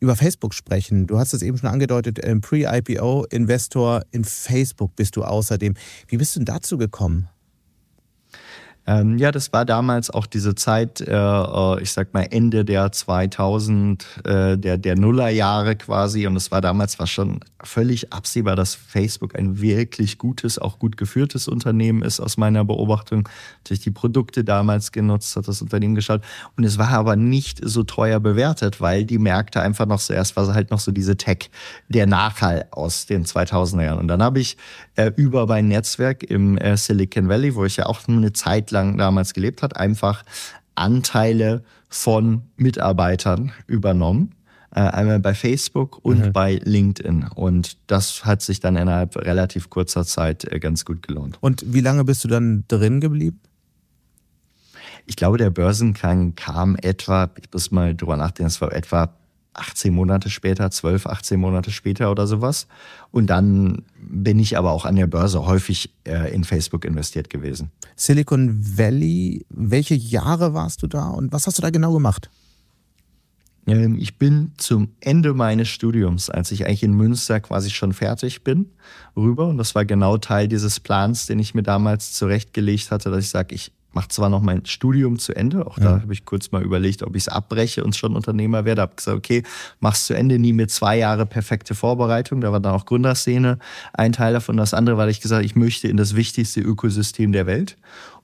[0.00, 1.06] über Facebook sprechen.
[1.06, 5.74] Du hast es eben schon angedeutet, ähm, Pre-IPO-Investor in Facebook bist du außerdem.
[6.08, 7.28] Wie bist du denn dazu gekommen?
[8.84, 12.90] Ähm, ja, das war damals auch diese Zeit, äh, äh ich sag mal Ende der
[12.90, 16.26] 2000, äh, der, der Nullerjahre quasi.
[16.26, 20.96] Und es war damals war schon völlig absehbar, dass Facebook ein wirklich gutes, auch gut
[20.96, 23.28] geführtes Unternehmen ist, aus meiner Beobachtung.
[23.58, 26.22] Natürlich die Produkte damals genutzt, hat das Unternehmen geschaut.
[26.56, 30.34] Und es war aber nicht so teuer bewertet, weil die Märkte einfach noch so, erst
[30.36, 31.50] war halt noch so diese Tech,
[31.88, 33.98] der Nachhall aus den 2000er Jahren.
[34.00, 34.56] Und dann habe ich
[34.96, 38.98] äh, über mein Netzwerk im äh, Silicon Valley, wo ich ja auch eine Zeit lang
[38.98, 40.24] damals gelebt hat, einfach
[40.74, 44.34] Anteile von Mitarbeitern übernommen.
[44.74, 46.32] Äh, einmal bei Facebook und mhm.
[46.32, 47.28] bei LinkedIn.
[47.34, 51.36] Und das hat sich dann innerhalb relativ kurzer Zeit äh, ganz gut gelohnt.
[51.40, 53.38] Und wie lange bist du dann drin geblieben?
[55.04, 59.12] Ich glaube, der Börsenklang kam etwa, ich muss mal drüber nachdenken, es war etwa
[59.54, 62.66] 18 Monate später, 12, 18 Monate später oder sowas.
[63.10, 67.70] Und dann bin ich aber auch an der Börse häufig äh, in Facebook investiert gewesen.
[67.96, 72.30] Silicon Valley, welche Jahre warst du da und was hast du da genau gemacht?
[73.66, 78.44] Ähm, ich bin zum Ende meines Studiums, als ich eigentlich in Münster quasi schon fertig
[78.44, 78.70] bin,
[79.16, 79.48] rüber.
[79.48, 83.30] Und das war genau Teil dieses Plans, den ich mir damals zurechtgelegt hatte, dass ich
[83.30, 85.84] sage, ich mache zwar noch mein Studium zu Ende, auch ja.
[85.84, 88.82] da habe ich kurz mal überlegt, ob ich es abbreche und schon Unternehmer werde.
[88.82, 89.42] Habe gesagt, okay,
[89.80, 92.40] mach's zu Ende, nie mit zwei Jahre perfekte Vorbereitung.
[92.40, 93.58] Da war dann auch Gründerszene
[93.92, 94.56] ein Teil davon.
[94.56, 97.76] Das andere war, ich gesagt, ich möchte in das wichtigste Ökosystem der Welt,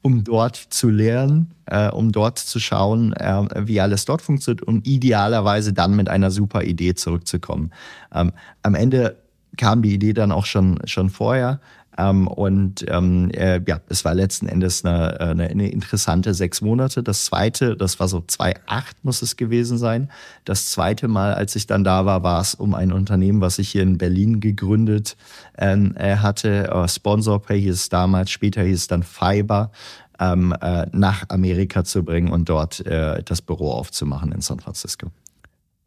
[0.02, 4.86] um dort zu lernen, äh, um dort zu schauen, äh, wie alles dort funktioniert und
[4.86, 7.72] idealerweise dann mit einer super Idee zurückzukommen.
[8.14, 9.16] Ähm, am Ende
[9.56, 11.60] kam die Idee dann auch schon, schon vorher.
[11.98, 17.02] Ähm, und ähm, äh, ja, es war letzten Endes eine, eine, eine, interessante sechs Monate.
[17.02, 20.08] Das zweite, das war so 2008 muss es gewesen sein.
[20.44, 23.70] Das zweite Mal, als ich dann da war, war es um ein Unternehmen, was ich
[23.70, 25.16] hier in Berlin gegründet
[25.58, 26.70] ähm, äh, hatte.
[26.72, 29.72] Uh, SponsorPay hieß es damals, später hieß es dann Fiber.
[30.20, 35.12] Ähm, äh, nach Amerika zu bringen und dort äh, das Büro aufzumachen in San Francisco.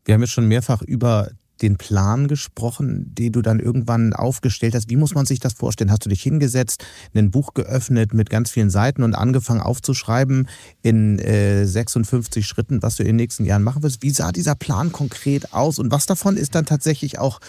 [0.05, 4.89] Wir haben jetzt schon mehrfach über den Plan gesprochen, den du dann irgendwann aufgestellt hast.
[4.89, 5.91] Wie muss man sich das vorstellen?
[5.91, 10.47] Hast du dich hingesetzt, ein Buch geöffnet mit ganz vielen Seiten und angefangen aufzuschreiben
[10.81, 14.01] in äh, 56 Schritten, was du in den nächsten Jahren machen wirst?
[14.01, 17.39] Wie sah dieser Plan konkret aus und was davon ist dann tatsächlich auch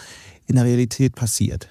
[0.47, 1.69] in der Realität passiert?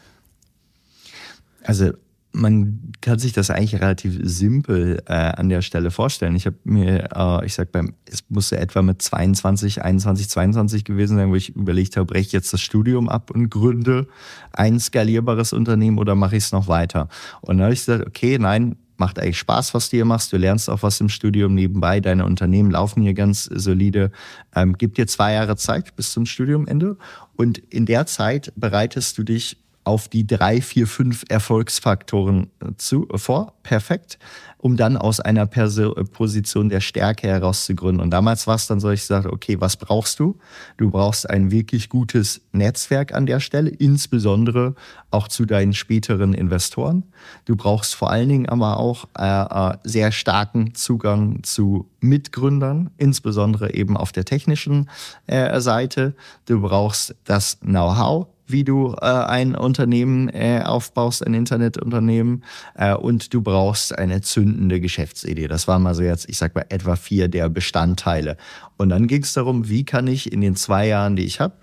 [1.63, 1.93] Also
[2.33, 6.35] man kann sich das eigentlich relativ simpel äh, an der Stelle vorstellen.
[6.35, 11.17] Ich habe mir, äh, ich sag beim, es musste etwa mit 22, 21, 22 gewesen
[11.17, 14.09] sein, wo ich überlegt habe, breche ich jetzt das Studium ab und gründe
[14.53, 17.09] ein skalierbares Unternehmen oder mache ich es noch weiter?
[17.43, 20.33] Und dann habe ich gesagt, okay, nein, macht eigentlich Spaß, was du hier machst.
[20.33, 22.01] Du lernst auch was im Studium nebenbei.
[22.01, 24.13] Deine Unternehmen laufen hier ganz solide.
[24.55, 26.97] Ähm, gib dir zwei Jahre Zeit bis zum Studiumende.
[27.35, 33.09] Und in der Zeit bereitest du dich auf die drei, vier, fünf Erfolgsfaktoren äh, zu,
[33.09, 33.55] äh, vor.
[33.63, 34.19] Perfekt.
[34.59, 38.01] Um dann aus einer Perso äh, Position der Stärke heraus zu gründen.
[38.01, 40.39] Und damals war es dann so, ich sagte, okay, was brauchst du?
[40.77, 44.77] Du brauchst ein wirklich gutes Netzwerk an der Stelle, insbesondere
[45.11, 47.03] auch zu deinen späteren Investoren.
[47.45, 53.97] Du brauchst vor allen Dingen aber auch äh, sehr starken Zugang zu Mitgründern, insbesondere eben
[53.97, 54.89] auf der technischen
[55.27, 56.15] äh, Seite.
[56.47, 63.35] Du brauchst das Know-how wie du äh, ein Unternehmen äh, aufbaust, ein Internetunternehmen äh, und
[63.35, 65.49] du brauchst eine zündende Geschäftsidee.
[65.49, 68.37] Das waren mal so jetzt, ich sag mal, etwa vier der Bestandteile.
[68.77, 71.55] Und dann ging es darum, wie kann ich in den zwei Jahren, die ich habe,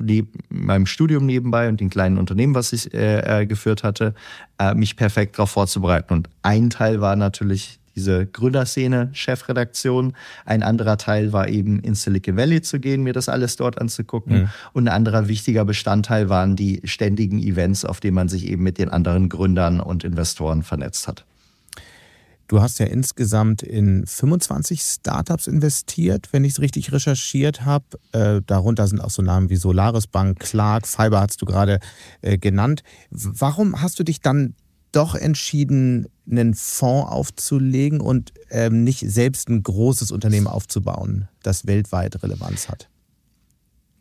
[0.49, 4.13] meinem Studium nebenbei und den kleinen Unternehmen, was ich äh, äh, geführt hatte,
[4.60, 6.13] äh, mich perfekt darauf vorzubereiten.
[6.13, 10.13] Und ein Teil war natürlich diese Gründerszene, Chefredaktion.
[10.45, 14.43] Ein anderer Teil war eben in Silicon Valley zu gehen, mir das alles dort anzugucken.
[14.43, 14.49] Mhm.
[14.71, 18.77] Und ein anderer wichtiger Bestandteil waren die ständigen Events, auf denen man sich eben mit
[18.77, 21.25] den anderen Gründern und Investoren vernetzt hat.
[22.47, 27.85] Du hast ja insgesamt in 25 Startups investiert, wenn ich es richtig recherchiert habe.
[28.12, 31.79] Äh, darunter sind auch so Namen wie Solaris Bank, Clark, Fiber hast du gerade
[32.21, 32.81] äh, genannt.
[33.12, 34.55] Warum hast du dich dann
[34.91, 42.21] doch entschieden, einen Fonds aufzulegen und ähm, nicht selbst ein großes Unternehmen aufzubauen, das weltweit
[42.23, 42.89] Relevanz hat?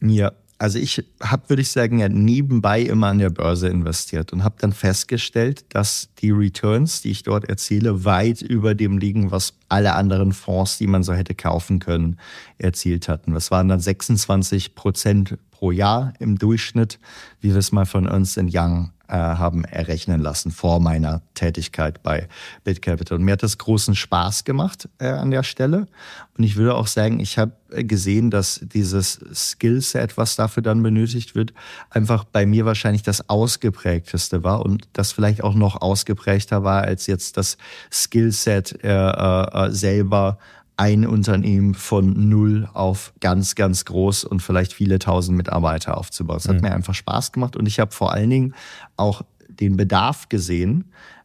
[0.01, 4.43] Ja, also ich habe, würde ich sagen, ja nebenbei immer an der Börse investiert und
[4.43, 9.55] habe dann festgestellt, dass die Returns, die ich dort erziele, weit über dem liegen, was
[9.69, 12.19] alle anderen Fonds, die man so hätte kaufen können,
[12.59, 13.35] erzielt hatten.
[13.35, 16.99] Das waren dann 26 Prozent pro Jahr im Durchschnitt,
[17.41, 22.29] wie wir es mal von Ernst Young äh, haben errechnen lassen vor meiner Tätigkeit bei
[22.65, 23.19] BitCapital.
[23.19, 25.89] Und mir hat das großen Spaß gemacht äh, an der Stelle.
[26.37, 31.35] Und ich würde auch sagen, ich habe gesehen, dass dieses Skillset, was dafür dann benötigt
[31.35, 31.53] wird,
[31.91, 37.07] einfach bei mir wahrscheinlich das ausgeprägteste war und das vielleicht auch noch ausgeprägter war als
[37.07, 37.59] jetzt das
[37.91, 40.39] Skillset äh, äh, selber
[40.79, 46.39] ein Unternehmen von null auf ganz, ganz groß und vielleicht viele tausend Mitarbeiter aufzubauen.
[46.39, 46.63] Es hat mhm.
[46.63, 48.55] mir einfach Spaß gemacht und ich habe vor allen Dingen
[48.97, 50.85] auch den Bedarf gesehen,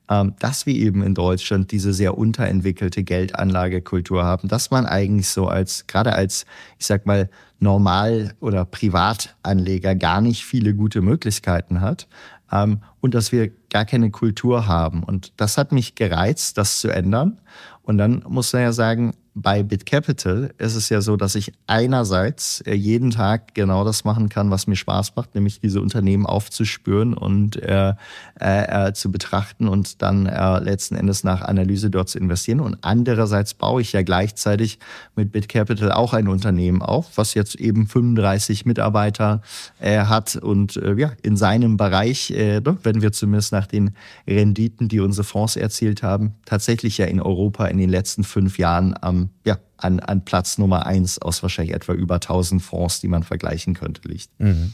[0.10, 5.48] ähm, dass wir eben in Deutschland diese sehr unterentwickelte Geldanlagekultur haben, dass man eigentlich so
[5.48, 6.48] als, gerade als,
[6.80, 12.08] ich sag mal, Normal- oder Privatanleger gar nicht viele gute Möglichkeiten hat
[12.52, 15.04] ähm, und dass wir gar keine Kultur haben.
[15.04, 17.39] Und das hat mich gereizt, das zu ändern.
[17.84, 22.62] Und dann muss man ja sagen, bei BitCapital ist es ja so, dass ich einerseits
[22.62, 27.15] äh, jeden Tag genau das machen kann, was mir Spaß macht, nämlich diese Unternehmen aufzuspüren
[27.15, 27.93] und äh,
[28.39, 32.60] äh, äh, zu betrachten und dann äh, letzten Endes nach Analyse dort zu investieren.
[32.60, 34.78] Und andererseits baue ich ja gleichzeitig
[35.15, 39.41] mit BitCapital auch ein Unternehmen auf, was jetzt eben 35 Mitarbeiter
[39.80, 43.91] äh, hat und ja in seinem Bereich, wenn wir zumindest nach den
[44.28, 48.96] Renditen, die unsere Fonds erzielt haben, tatsächlich ja in Europa in den letzten fünf Jahren
[49.02, 53.07] am ähm, ja, an, an Platz Nummer eins aus wahrscheinlich etwa über 1000 Fonds, die
[53.07, 54.29] man vergleichen könnte, liegt.
[54.39, 54.73] Mhm.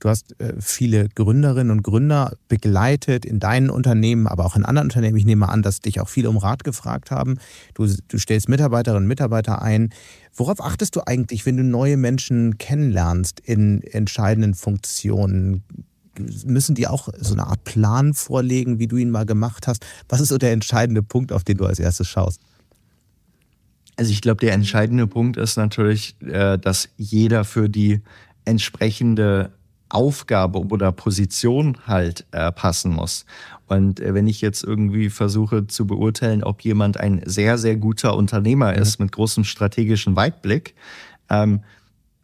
[0.00, 4.86] Du hast äh, viele Gründerinnen und Gründer begleitet in deinen Unternehmen, aber auch in anderen
[4.86, 5.18] Unternehmen.
[5.18, 7.36] Ich nehme an, dass dich auch viele um Rat gefragt haben.
[7.74, 9.90] Du, du stellst Mitarbeiterinnen und Mitarbeiter ein.
[10.34, 15.64] Worauf achtest du eigentlich, wenn du neue Menschen kennenlernst in entscheidenden Funktionen?
[16.46, 19.84] Müssen die auch so eine Art Plan vorlegen, wie du ihn mal gemacht hast?
[20.08, 22.40] Was ist so der entscheidende Punkt, auf den du als erstes schaust?
[24.00, 28.00] Also ich glaube, der entscheidende Punkt ist natürlich, äh, dass jeder für die
[28.46, 29.52] entsprechende
[29.90, 33.26] Aufgabe oder Position halt äh, passen muss.
[33.66, 38.16] Und äh, wenn ich jetzt irgendwie versuche zu beurteilen, ob jemand ein sehr, sehr guter
[38.16, 40.74] Unternehmer ist mit großem strategischen Weitblick,
[41.28, 41.60] ähm,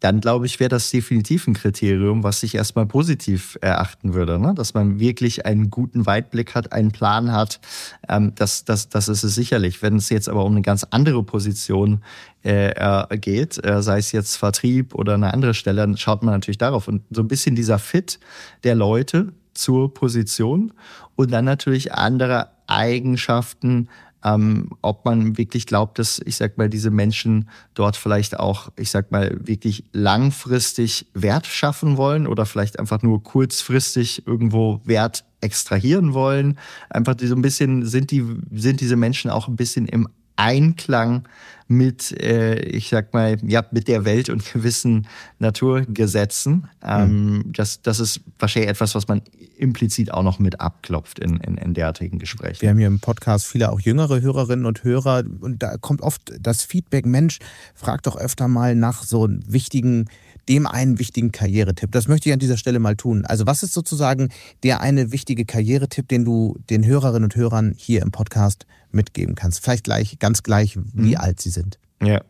[0.01, 4.39] dann glaube ich, wäre das definitiv ein Kriterium, was ich erstmal positiv erachten würde.
[4.39, 4.55] Ne?
[4.55, 7.61] Dass man wirklich einen guten Weitblick hat, einen Plan hat.
[8.09, 9.81] Ähm, das, das, das ist es sicherlich.
[9.83, 12.03] Wenn es jetzt aber um eine ganz andere Position
[12.43, 16.59] äh, geht, äh, sei es jetzt Vertrieb oder eine andere Stelle, dann schaut man natürlich
[16.59, 16.89] darauf.
[16.89, 18.21] Und so ein bisschen dieser Fit
[18.65, 20.73] der Leute zur Position
[21.15, 23.89] und dann natürlich andere Eigenschaften,
[24.27, 28.91] ähm, ob man wirklich glaubt, dass, ich sag mal, diese Menschen dort vielleicht auch, ich
[28.91, 36.13] sag mal, wirklich langfristig Wert schaffen wollen oder vielleicht einfach nur kurzfristig irgendwo Wert extrahieren
[36.13, 36.59] wollen.
[36.91, 41.27] Einfach so ein bisschen sind die, sind diese Menschen auch ein bisschen im Einklang
[41.69, 45.07] mit, äh, ich sag mal, ja, mit der Welt und gewissen
[45.39, 46.69] Naturgesetzen.
[46.85, 47.53] Ähm, mhm.
[47.53, 49.23] das, das ist wahrscheinlich etwas, was man
[49.57, 52.63] implizit auch noch mit abklopft in, in, in derartigen Gesprächen.
[52.63, 56.33] Wir haben hier im Podcast viele auch jüngere Hörerinnen und Hörer und da kommt oft
[56.41, 57.39] das Feedback, Mensch,
[57.75, 60.09] frag doch öfter mal nach so wichtigen
[60.49, 61.91] dem einen wichtigen Karrieretipp.
[61.91, 63.25] Das möchte ich an dieser Stelle mal tun.
[63.25, 64.29] Also was ist sozusagen
[64.63, 68.65] der eine wichtige Karrieretipp, den du den Hörerinnen und Hörern hier im Podcast
[68.97, 69.63] mitgeben kannst?
[69.63, 71.17] Vielleicht gleich, ganz gleich, wie mhm.
[71.17, 71.79] alt sie sind.
[72.03, 72.23] Ja,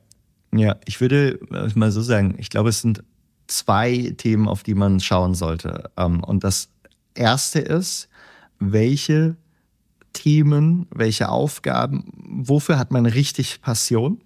[0.53, 1.39] ja, ich würde
[1.75, 3.03] mal so sagen, ich glaube, es sind
[3.47, 5.91] zwei Themen, auf die man schauen sollte.
[5.97, 6.69] Ähm, und das
[7.15, 8.09] erste ist,
[8.59, 9.37] welche
[10.13, 14.21] Themen, welche Aufgaben, wofür hat man richtig Passion?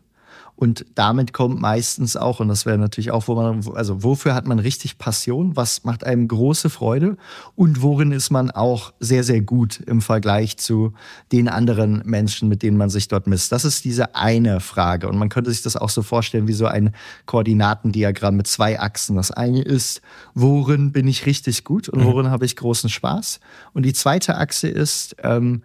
[0.60, 4.46] Und damit kommt meistens auch, und das wäre natürlich auch, wo man, also wofür hat
[4.46, 5.56] man richtig Passion?
[5.56, 7.16] Was macht einem große Freude?
[7.56, 10.92] Und worin ist man auch sehr, sehr gut im Vergleich zu
[11.32, 13.52] den anderen Menschen, mit denen man sich dort misst?
[13.52, 15.08] Das ist diese eine Frage.
[15.08, 16.94] Und man könnte sich das auch so vorstellen wie so ein
[17.24, 19.16] Koordinatendiagramm mit zwei Achsen.
[19.16, 20.02] Das eine ist,
[20.34, 22.04] worin bin ich richtig gut und mhm.
[22.04, 22.32] worin mhm.
[22.32, 23.40] habe ich großen Spaß?
[23.72, 25.62] Und die zweite Achse ist, ähm,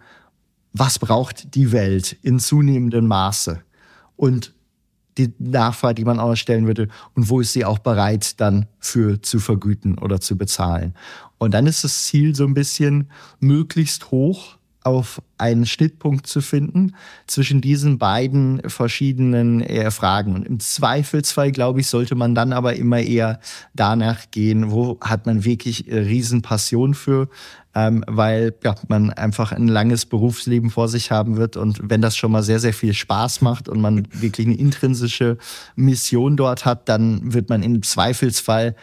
[0.72, 3.60] was braucht die Welt in zunehmendem Maße?
[4.16, 4.55] Und
[5.18, 9.20] die Nachfrage, die man auch stellen würde und wo ist sie auch bereit dann für
[9.22, 10.94] zu vergüten oder zu bezahlen.
[11.38, 14.55] Und dann ist das Ziel so ein bisschen möglichst hoch
[14.86, 16.94] auf einen Schnittpunkt zu finden
[17.26, 20.34] zwischen diesen beiden verschiedenen äh, Fragen.
[20.34, 23.40] Und im Zweifelsfall, glaube ich, sollte man dann aber immer eher
[23.74, 27.28] danach gehen, wo hat man wirklich äh, Riesenpassion für,
[27.74, 31.56] ähm, weil ja, man einfach ein langes Berufsleben vor sich haben wird.
[31.56, 35.36] Und wenn das schon mal sehr, sehr viel Spaß macht und man wirklich eine intrinsische
[35.74, 38.76] Mission dort hat, dann wird man im Zweifelsfall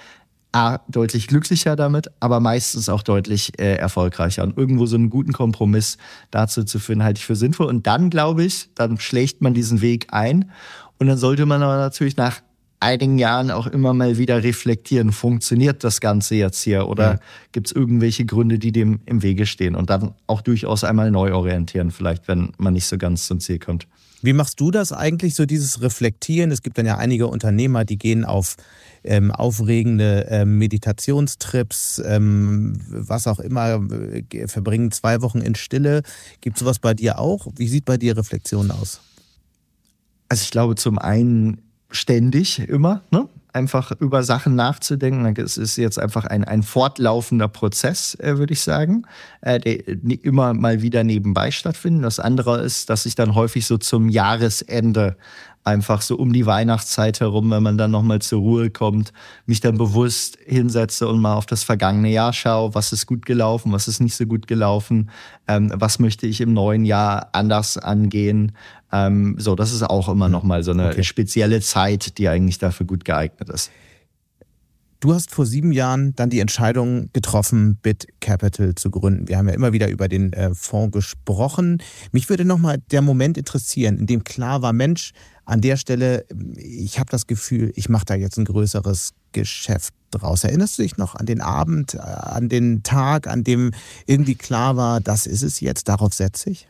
[0.54, 4.44] A, deutlich glücklicher damit, aber meistens auch deutlich äh, erfolgreicher.
[4.44, 5.98] Und irgendwo so einen guten Kompromiss
[6.30, 7.68] dazu zu finden, halte ich für sinnvoll.
[7.68, 10.52] Und dann, glaube ich, dann schlägt man diesen Weg ein.
[11.00, 12.42] Und dann sollte man aber natürlich nach
[12.84, 17.20] einigen Jahren auch immer mal wieder reflektieren, funktioniert das Ganze jetzt hier oder ja.
[17.54, 21.34] gibt es irgendwelche Gründe, die dem im Wege stehen und dann auch durchaus einmal neu
[21.34, 23.88] orientieren, vielleicht, wenn man nicht so ganz zum Ziel kommt.
[24.22, 26.52] Wie machst du das eigentlich, so dieses Reflektieren?
[26.52, 28.56] Es gibt dann ja einige Unternehmer, die gehen auf
[29.04, 36.04] ähm, aufregende ähm, Meditationstrips, ähm, was auch immer, äh, verbringen zwei Wochen in Stille.
[36.42, 37.48] Gibt sowas bei dir auch?
[37.56, 39.02] Wie sieht bei dir Reflexion aus?
[40.30, 41.62] Also ich glaube zum einen
[41.92, 43.28] ständig immer, ne?
[43.54, 45.32] einfach über Sachen nachzudenken.
[45.38, 49.04] Es ist jetzt einfach ein, ein fortlaufender Prozess, äh, würde ich sagen,
[49.42, 49.88] äh, der
[50.24, 52.04] immer mal wieder nebenbei stattfindet.
[52.06, 55.16] Das andere ist, dass ich dann häufig so zum Jahresende
[55.64, 59.14] einfach so um die Weihnachtszeit herum, wenn man dann nochmal zur Ruhe kommt,
[59.46, 63.72] mich dann bewusst hinsetze und mal auf das vergangene Jahr schaue, was ist gut gelaufen,
[63.72, 65.10] was ist nicht so gut gelaufen,
[65.48, 68.54] ähm, was möchte ich im neuen Jahr anders angehen.
[68.92, 71.04] Ähm, so, das ist auch immer nochmal so eine okay.
[71.04, 73.72] spezielle Zeit, die eigentlich dafür gut geeignet ist.
[75.04, 79.28] Du hast vor sieben Jahren dann die Entscheidung getroffen, Bit Capital zu gründen.
[79.28, 81.84] Wir haben ja immer wieder über den äh, Fonds gesprochen.
[82.14, 85.12] Mich würde nochmal der Moment interessieren, in dem klar war, Mensch,
[85.44, 86.26] an der Stelle,
[86.56, 90.46] ich habe das Gefühl, ich mache da jetzt ein größeres Geschäft draus.
[90.46, 93.72] Erinnerst du dich noch an den Abend, äh, an den Tag, an dem
[94.06, 96.70] irgendwie klar war, das ist es jetzt, darauf setze ich?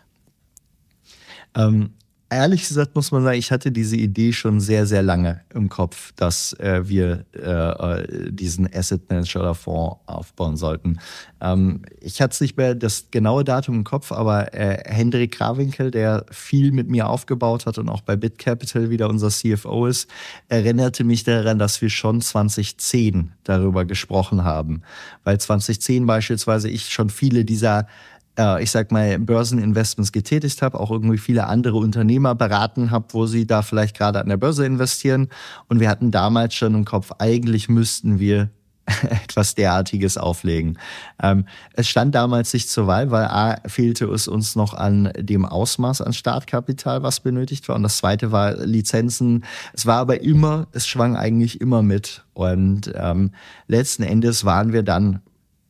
[1.53, 1.91] Ähm,
[2.33, 6.11] ehrlich gesagt muss man sagen, ich hatte diese Idee schon sehr, sehr lange im Kopf,
[6.15, 10.99] dass äh, wir äh, äh diesen Asset Manager Fonds aufbauen sollten.
[11.41, 16.25] Ähm, ich hatte nicht mehr das genaue Datum im Kopf, aber äh, Hendrik Krawinkel, der
[16.31, 20.09] viel mit mir aufgebaut hat und auch bei BitCapital wieder unser CFO ist,
[20.47, 24.81] erinnerte mich daran, dass wir schon 2010 darüber gesprochen haben.
[25.23, 27.87] Weil 2010 beispielsweise ich schon viele dieser
[28.59, 33.45] ich sag mal, Börseninvestments getätigt habe, auch irgendwie viele andere Unternehmer beraten habe, wo sie
[33.45, 35.29] da vielleicht gerade an der Börse investieren.
[35.67, 38.49] Und wir hatten damals schon im Kopf, eigentlich müssten wir
[39.09, 40.77] etwas derartiges auflegen.
[41.21, 45.45] Ähm, es stand damals nicht zur Wahl, weil A, fehlte es uns noch an dem
[45.45, 47.75] Ausmaß an Startkapital, was benötigt war.
[47.75, 49.45] Und das zweite war Lizenzen.
[49.73, 52.25] Es war aber immer, es schwang eigentlich immer mit.
[52.33, 53.31] Und ähm,
[53.67, 55.21] letzten Endes waren wir dann,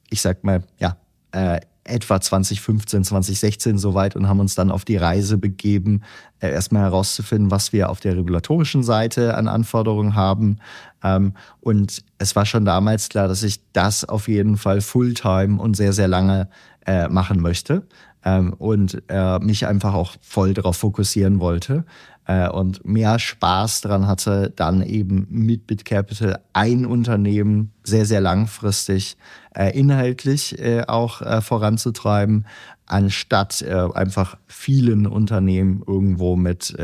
[0.09, 0.97] ich sag mal, ja,
[1.31, 6.01] äh, etwa 2015, 2016 soweit und haben uns dann auf die Reise begeben,
[6.39, 10.59] äh, erstmal herauszufinden, was wir auf der regulatorischen Seite an Anforderungen haben.
[11.03, 15.75] Ähm, und es war schon damals klar, dass ich das auf jeden Fall Fulltime und
[15.75, 16.49] sehr, sehr lange
[16.85, 17.83] äh, machen möchte
[18.25, 21.85] ähm, und äh, mich einfach auch voll darauf fokussieren wollte
[22.25, 29.17] äh, und mehr Spaß daran hatte, dann eben mit BitCapital ein Unternehmen sehr, sehr langfristig
[29.55, 32.45] äh, inhaltlich äh, auch äh, voranzutreiben,
[32.85, 36.75] anstatt äh, einfach vielen Unternehmen irgendwo mit,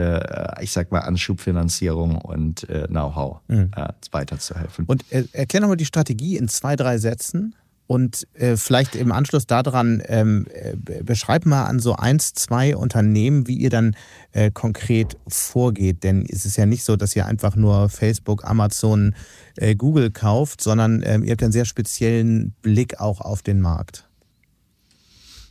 [0.61, 3.71] ich sag mal, Anschubfinanzierung und Know-how mhm.
[4.11, 4.85] weiterzuhelfen.
[4.85, 7.53] Und äh, erklär nochmal die Strategie in zwei, drei Sätzen.
[7.89, 13.47] Und äh, vielleicht im Anschluss daran ähm, äh, beschreib mal an so eins, zwei Unternehmen,
[13.47, 13.95] wie ihr dann
[14.31, 16.03] äh, konkret vorgeht.
[16.03, 19.15] Denn es ist ja nicht so, dass ihr einfach nur Facebook, Amazon,
[19.55, 24.08] äh, Google kauft, sondern ähm, ihr habt einen sehr speziellen Blick auch auf den Markt.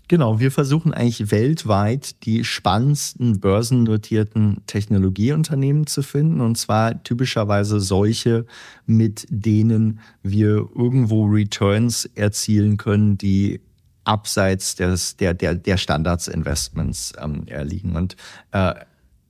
[0.09, 6.41] Genau, wir versuchen eigentlich weltweit die spannendsten börsennotierten Technologieunternehmen zu finden.
[6.41, 8.47] Und zwar typischerweise solche,
[8.87, 13.61] mit denen wir irgendwo Returns erzielen können, die
[14.05, 17.95] abseits des, der, der, der Standardsinvestments ähm, erliegen.
[17.95, 18.17] Und
[18.53, 18.75] äh,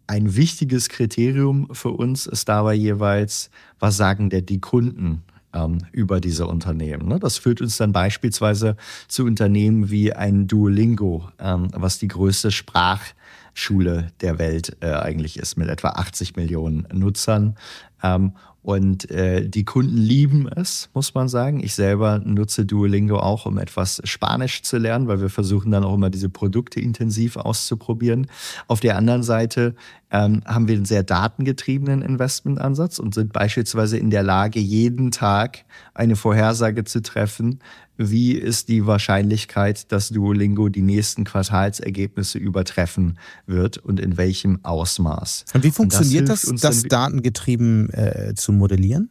[0.06, 3.50] ein wichtiges Kriterium für uns ist dabei jeweils,
[3.80, 5.24] was sagen der die Kunden
[5.58, 7.08] ähm, über diese Unternehmen.
[7.08, 7.18] Ne?
[7.18, 8.76] Das führt uns dann beispielsweise
[9.08, 15.56] zu Unternehmen wie ein Duolingo, ähm, was die größte Sprachschule der Welt äh, eigentlich ist,
[15.56, 17.56] mit etwa 80 Millionen Nutzern.
[18.02, 18.32] Ähm,
[18.62, 21.60] und äh, die Kunden lieben es, muss man sagen.
[21.60, 25.94] Ich selber nutze Duolingo auch, um etwas Spanisch zu lernen, weil wir versuchen dann auch
[25.94, 28.26] immer diese Produkte intensiv auszuprobieren.
[28.66, 29.74] Auf der anderen Seite
[30.10, 35.64] ähm, haben wir einen sehr datengetriebenen Investmentansatz und sind beispielsweise in der Lage, jeden Tag
[35.94, 37.60] eine Vorhersage zu treffen,
[37.98, 45.44] wie ist die Wahrscheinlichkeit, dass Duolingo die nächsten Quartalsergebnisse übertreffen wird und in welchem Ausmaß.
[45.52, 49.10] Und wie funktioniert und das, das, das datengetrieben äh, zu modellieren?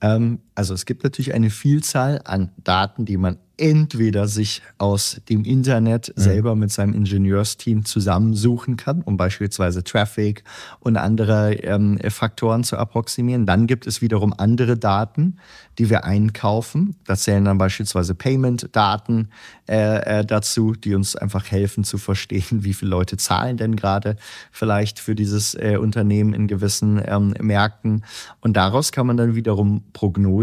[0.00, 5.44] Ähm, also es gibt natürlich eine Vielzahl an Daten, die man entweder sich aus dem
[5.44, 6.20] Internet mhm.
[6.20, 10.44] selber mit seinem Ingenieursteam zusammensuchen kann, um beispielsweise Traffic
[10.80, 13.46] und andere ähm, Faktoren zu approximieren.
[13.46, 15.38] Dann gibt es wiederum andere Daten,
[15.78, 16.96] die wir einkaufen.
[17.04, 19.28] Da zählen dann beispielsweise Payment-Daten
[19.68, 24.16] äh, äh, dazu, die uns einfach helfen zu verstehen, wie viele Leute zahlen denn gerade
[24.52, 28.04] vielleicht für dieses äh, Unternehmen in gewissen ähm, Märkten.
[28.40, 29.82] Und daraus kann man dann wiederum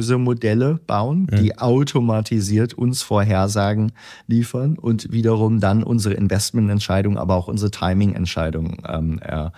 [0.06, 1.36] Prognosemodelle bauen, mhm.
[1.38, 3.91] die automatisiert uns Vorhersagen
[4.28, 9.49] liefern und wiederum dann unsere Investmententscheidung, aber auch unsere Timing-Entscheidung ähm, äh,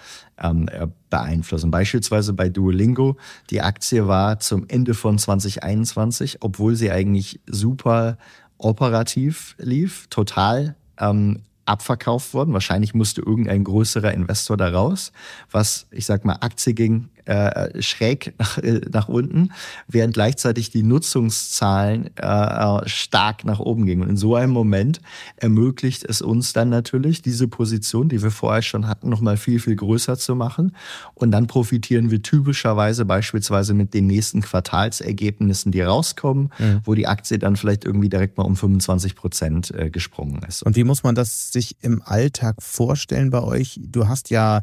[0.41, 0.67] ähm,
[1.09, 1.71] beeinflussen.
[1.71, 3.17] Beispielsweise bei Duolingo,
[3.49, 8.17] die Aktie war zum Ende von 2021, obwohl sie eigentlich super
[8.57, 12.53] operativ lief, total ähm, abverkauft worden.
[12.53, 15.11] Wahrscheinlich musste irgendein größerer Investor da raus,
[15.51, 19.51] was, ich sag mal, Aktie ging äh, schräg nach, äh, nach unten,
[19.87, 24.03] während gleichzeitig die Nutzungszahlen äh, äh, stark nach oben gingen.
[24.03, 25.01] Und in so einem Moment
[25.35, 29.75] ermöglicht es uns dann natürlich, diese Position, die wir vorher schon hatten, nochmal viel, viel
[29.75, 30.75] größer zu machen.
[31.13, 36.81] Und dann profitieren wir typischerweise beispielsweise mit den nächsten Quartalsergebnissen, die rauskommen, mhm.
[36.85, 40.63] wo die Aktie dann vielleicht irgendwie direkt mal um 25 Prozent äh, gesprungen ist.
[40.63, 43.79] Und wie muss man das sich im Alltag vorstellen bei euch?
[43.83, 44.61] Du hast ja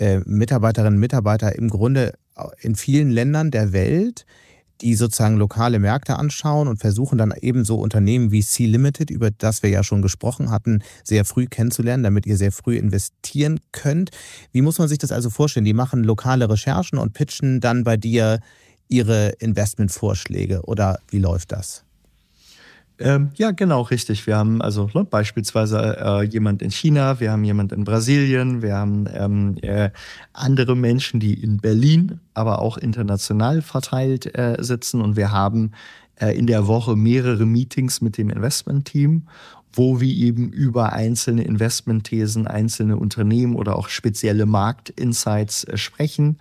[0.00, 2.14] äh, Mitarbeiterinnen und Mitarbeiter im Grunde
[2.60, 4.24] in vielen Ländern der Welt,
[4.80, 9.30] die sozusagen lokale Märkte anschauen und versuchen dann eben so Unternehmen wie Sea Limited, über
[9.30, 14.10] das wir ja schon gesprochen hatten, sehr früh kennenzulernen, damit ihr sehr früh investieren könnt.
[14.52, 15.66] Wie muss man sich das also vorstellen?
[15.66, 18.40] Die machen lokale Recherchen und pitchen dann bei dir
[18.88, 21.84] ihre Investmentvorschläge oder wie läuft das?
[23.00, 24.26] Ähm, ja, genau, richtig.
[24.26, 28.76] Wir haben also ne, beispielsweise äh, jemand in China, wir haben jemand in Brasilien, wir
[28.76, 29.90] haben ähm, äh,
[30.34, 35.72] andere Menschen, die in Berlin, aber auch international verteilt äh, sitzen und wir haben
[36.16, 39.26] äh, in der Woche mehrere Meetings mit dem Investmentteam
[39.72, 46.38] wo wir eben über einzelne Investmentthesen, einzelne Unternehmen oder auch spezielle Marktinsights äh, sprechen.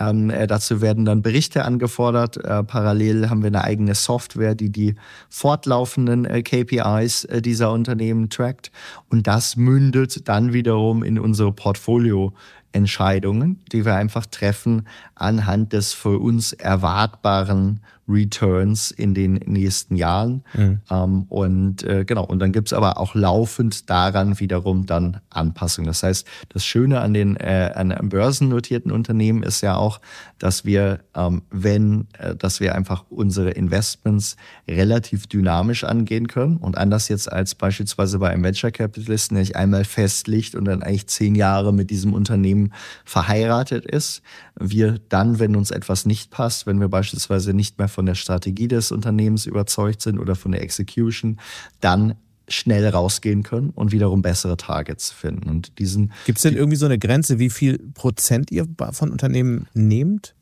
[0.00, 2.36] Ähm, äh, dazu werden dann Berichte angefordert.
[2.36, 4.94] Äh, parallel haben wir eine eigene Software, die die
[5.28, 8.70] fortlaufenden äh, KPIs äh, dieser Unternehmen trackt.
[9.08, 16.18] Und das mündet dann wiederum in unsere Portfolio-Entscheidungen, die wir einfach treffen anhand des für
[16.18, 20.44] uns erwartbaren Returns in den nächsten Jahren.
[20.54, 20.80] Mhm.
[20.90, 25.86] Ähm, und äh, genau, und dann gibt's aber auch laufend daran wiederum dann Anpassungen.
[25.86, 30.00] Das heißt, das Schöne an den äh, an börsennotierten Unternehmen ist ja auch,
[30.38, 34.36] dass wir, ähm, wenn, äh, dass wir einfach unsere Investments
[34.68, 39.56] relativ dynamisch angehen können und anders jetzt als beispielsweise bei einem Venture Capitalisten, der sich
[39.56, 42.72] einmal festlegt und dann eigentlich zehn Jahre mit diesem Unternehmen
[43.04, 44.22] verheiratet ist.
[44.58, 48.68] Wir dann, wenn uns etwas nicht passt, wenn wir beispielsweise nicht mehr von der Strategie
[48.68, 51.38] des Unternehmens überzeugt sind oder von der Execution,
[51.80, 52.16] dann
[52.48, 55.48] schnell rausgehen können und wiederum bessere Targets finden.
[55.48, 59.66] Und diesen Gibt es denn irgendwie so eine Grenze, wie viel Prozent ihr von Unternehmen
[59.72, 60.34] nehmt?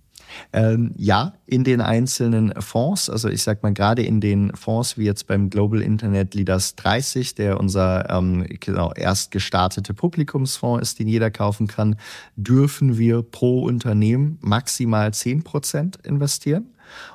[0.53, 5.05] Ähm, ja, in den einzelnen Fonds, also ich sag mal gerade in den Fonds wie
[5.05, 11.09] jetzt beim Global Internet Leaders 30, der unser ähm, genau, erst gestartete Publikumsfonds ist, den
[11.09, 11.97] jeder kaufen kann,
[12.37, 16.67] dürfen wir pro Unternehmen maximal 10% investieren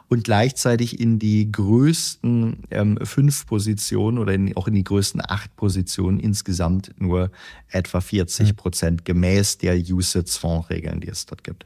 [0.08, 5.56] und gleichzeitig in die größten ähm, fünf Positionen oder in, auch in die größten acht
[5.56, 7.32] Positionen insgesamt nur
[7.70, 11.66] etwa 40 Prozent gemäß der USITS-Fondsregeln, die es dort gibt.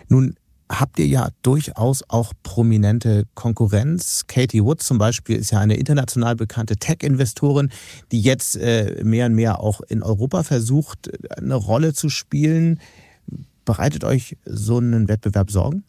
[0.09, 0.35] Nun
[0.71, 4.27] habt ihr ja durchaus auch prominente Konkurrenz.
[4.27, 7.71] Katie Wood zum Beispiel ist ja eine international bekannte Tech-Investorin,
[8.13, 12.79] die jetzt äh, mehr und mehr auch in Europa versucht, eine Rolle zu spielen.
[13.65, 15.85] Bereitet euch so einen Wettbewerb Sorgen?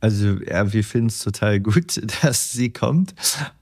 [0.00, 3.14] Also ja, wir finden es total gut, dass sie kommt,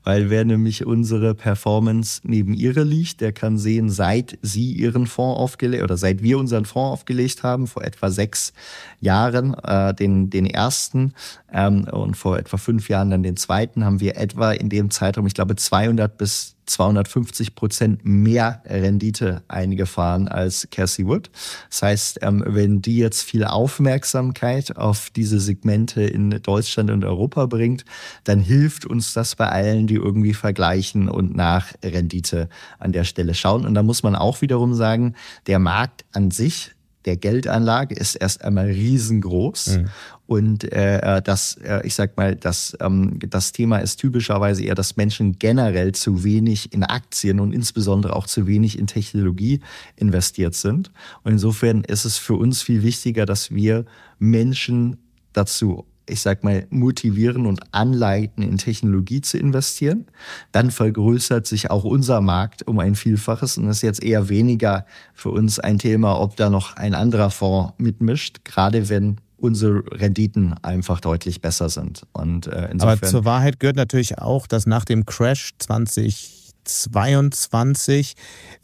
[0.09, 5.39] weil wer nämlich unsere Performance neben ihrer liegt, der kann sehen, seit sie ihren Fonds
[5.39, 8.55] aufgelegt oder seit wir unseren Fonds aufgelegt haben, vor etwa sechs
[9.01, 11.13] Jahren, äh, den, den ersten
[11.53, 15.27] ähm, und vor etwa fünf Jahren dann den zweiten, haben wir etwa in dem Zeitraum,
[15.27, 21.31] ich glaube, 200 bis 250 Prozent mehr Rendite eingefahren als Cassie Wood.
[21.71, 27.47] Das heißt, ähm, wenn die jetzt viel Aufmerksamkeit auf diese Segmente in Deutschland und Europa
[27.47, 27.85] bringt,
[28.25, 33.35] dann hilft uns das bei allen, die irgendwie vergleichen und nach Rendite an der Stelle
[33.35, 33.67] schauen.
[33.67, 35.15] Und da muss man auch wiederum sagen,
[35.47, 36.73] der Markt an sich
[37.09, 39.79] der Geldanlage ist erst einmal riesengroß.
[39.79, 39.89] Mhm.
[40.27, 44.97] Und äh, das, äh, ich sag mal, das, ähm, das Thema ist typischerweise eher, dass
[44.97, 49.61] Menschen generell zu wenig in Aktien und insbesondere auch zu wenig in Technologie
[49.97, 50.91] investiert sind.
[51.23, 53.87] Und insofern ist es für uns viel wichtiger, dass wir
[54.19, 54.99] Menschen
[55.33, 60.07] dazu ich sag mal, motivieren und anleiten, in Technologie zu investieren.
[60.53, 64.87] Dann vergrößert sich auch unser Markt um ein Vielfaches und das ist jetzt eher weniger
[65.15, 70.55] für uns ein Thema, ob da noch ein anderer Fonds mitmischt, gerade wenn unsere Renditen
[70.63, 72.03] einfach deutlich besser sind.
[72.13, 78.15] Und äh, insofern Aber zur Wahrheit gehört natürlich auch, dass nach dem Crash 2022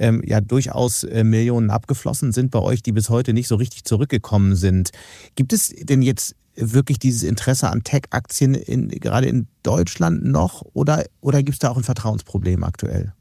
[0.00, 3.84] ähm, ja durchaus äh, Millionen abgeflossen sind bei euch, die bis heute nicht so richtig
[3.84, 4.90] zurückgekommen sind.
[5.36, 11.04] Gibt es denn jetzt wirklich dieses Interesse an Tech-Aktien in, gerade in Deutschland noch oder,
[11.20, 13.12] oder gibt es da auch ein Vertrauensproblem aktuell?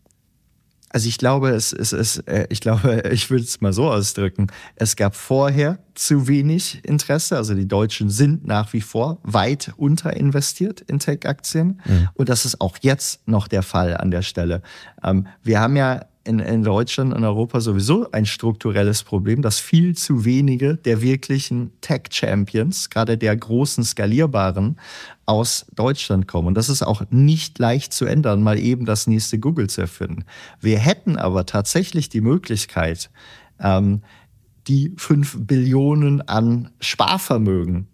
[0.94, 4.48] Also ich glaube, es, es, es, äh, ich glaube, ich würde es mal so ausdrücken.
[4.76, 7.36] Es gab vorher zu wenig Interesse.
[7.36, 11.82] Also die Deutschen sind nach wie vor weit unterinvestiert in Tech-Aktien.
[11.84, 12.10] Mhm.
[12.14, 14.62] Und das ist auch jetzt noch der Fall an der Stelle.
[15.04, 19.95] Ähm, wir haben ja in, in Deutschland und Europa sowieso ein strukturelles Problem, dass viel
[19.95, 24.80] zu wenige der wirklichen Tech-Champions, gerade der großen skalierbaren,
[25.26, 26.49] aus Deutschland kommen.
[26.49, 30.26] Und das ist auch nicht leicht zu ändern, mal eben das nächste Google zu erfinden.
[30.59, 33.09] Wir hätten aber tatsächlich die Möglichkeit,
[33.59, 34.01] ähm,
[34.67, 37.88] die fünf Billionen an Sparvermögen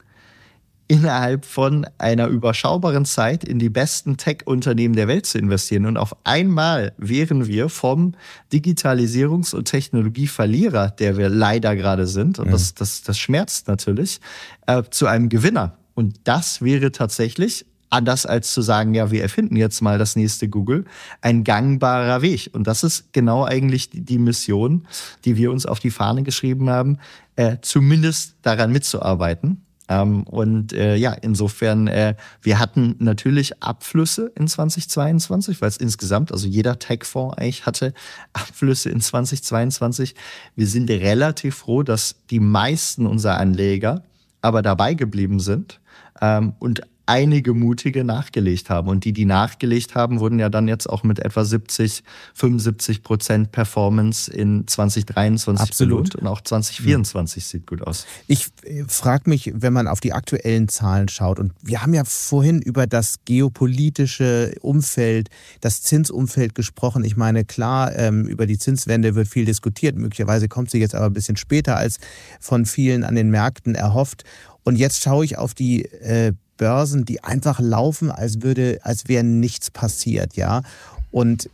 [0.89, 5.85] innerhalb von einer überschaubaren Zeit in die besten Tech-Unternehmen der Welt zu investieren.
[5.85, 8.15] Und auf einmal wären wir vom
[8.51, 12.51] Digitalisierungs- und Technologieverlierer, der wir leider gerade sind, und ja.
[12.53, 14.19] das, das, das schmerzt natürlich,
[14.65, 15.77] äh, zu einem Gewinner.
[15.93, 20.49] Und das wäre tatsächlich anders als zu sagen, ja, wir erfinden jetzt mal das nächste
[20.49, 20.85] Google,
[21.21, 22.49] ein gangbarer Weg.
[22.53, 24.87] Und das ist genau eigentlich die, Mission,
[25.23, 26.97] die wir uns auf die Fahne geschrieben haben,
[27.35, 29.61] äh, zumindest daran mitzuarbeiten.
[29.89, 36.31] Ähm, und äh, ja, insofern, äh, wir hatten natürlich Abflüsse in 2022, weil es insgesamt,
[36.31, 37.93] also jeder Tech-Fonds eigentlich hatte
[38.33, 40.15] Abflüsse in 2022.
[40.55, 44.03] Wir sind relativ froh, dass die meisten unserer Anleger
[44.41, 45.81] aber dabei geblieben sind
[46.21, 48.87] ähm, und einige mutige nachgelegt haben.
[48.87, 52.03] Und die, die nachgelegt haben, wurden ja dann jetzt auch mit etwa 70,
[52.35, 55.89] 75 Prozent Performance in 2023 Absolut.
[55.89, 56.15] belohnt.
[56.15, 57.47] Und auch 2024 mhm.
[57.47, 58.05] sieht gut aus.
[58.27, 62.03] Ich äh, frage mich, wenn man auf die aktuellen Zahlen schaut, und wir haben ja
[62.05, 65.29] vorhin über das geopolitische Umfeld,
[65.61, 67.03] das Zinsumfeld gesprochen.
[67.03, 69.97] Ich meine, klar, ähm, über die Zinswende wird viel diskutiert.
[69.97, 71.99] Möglicherweise kommt sie jetzt aber ein bisschen später als
[72.39, 74.25] von vielen an den Märkten erhofft.
[74.63, 79.23] Und jetzt schaue ich auf die äh, Börsen, die einfach laufen, als würde, als wäre
[79.23, 80.61] nichts passiert, ja.
[81.09, 81.49] Und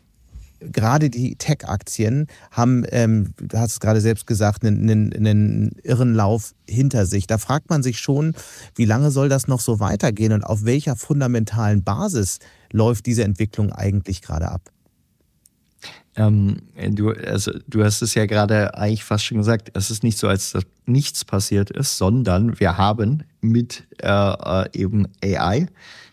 [0.60, 6.14] gerade die Tech-Aktien haben, ähm, du hast es gerade selbst gesagt, einen, einen, einen irren
[6.14, 7.28] Lauf hinter sich.
[7.28, 8.36] Da fragt man sich schon,
[8.76, 12.40] wie lange soll das noch so weitergehen und auf welcher fundamentalen Basis
[12.72, 14.72] läuft diese Entwicklung eigentlich gerade ab?
[16.18, 16.58] Ähm,
[16.92, 20.28] du, also, du hast es ja gerade eigentlich fast schon gesagt, es ist nicht so,
[20.28, 25.68] als dass nichts passiert ist, sondern wir haben mit äh, äh eben AI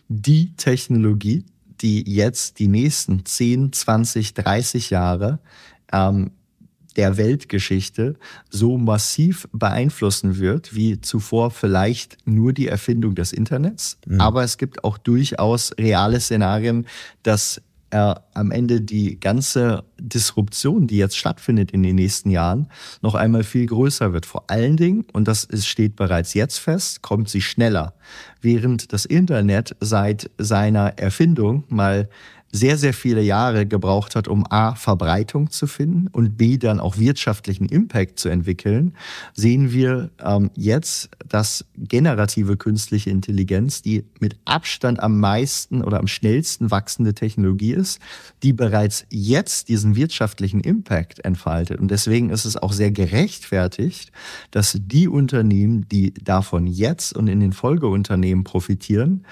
[0.09, 1.45] die Technologie,
[1.81, 5.39] die jetzt die nächsten 10, 20, 30 Jahre
[5.91, 6.31] ähm,
[6.95, 8.15] der Weltgeschichte
[8.49, 13.97] so massiv beeinflussen wird, wie zuvor vielleicht nur die Erfindung des Internets.
[14.05, 14.21] Mhm.
[14.21, 16.85] Aber es gibt auch durchaus reale Szenarien,
[17.23, 17.61] dass
[17.93, 22.67] er am Ende die ganze Disruption, die jetzt stattfindet in den nächsten Jahren,
[23.01, 24.25] noch einmal viel größer wird.
[24.25, 27.93] Vor allen Dingen, und das steht bereits jetzt fest, kommt sie schneller.
[28.41, 32.09] Während das Internet seit seiner Erfindung mal
[32.55, 36.99] sehr, sehr viele Jahre gebraucht hat, um A, Verbreitung zu finden und B, dann auch
[36.99, 38.93] wirtschaftlichen Impact zu entwickeln,
[39.33, 46.05] sehen wir ähm, jetzt, dass generative künstliche Intelligenz, die mit Abstand am meisten oder am
[46.05, 47.99] schnellsten wachsende Technologie ist,
[48.43, 51.79] die bereits jetzt diesen wirtschaftlichen Impact entfaltet.
[51.79, 54.11] Und deswegen ist es auch sehr gerechtfertigt,
[54.51, 59.25] dass die Unternehmen, die davon jetzt und in den Folgeunternehmen profitieren,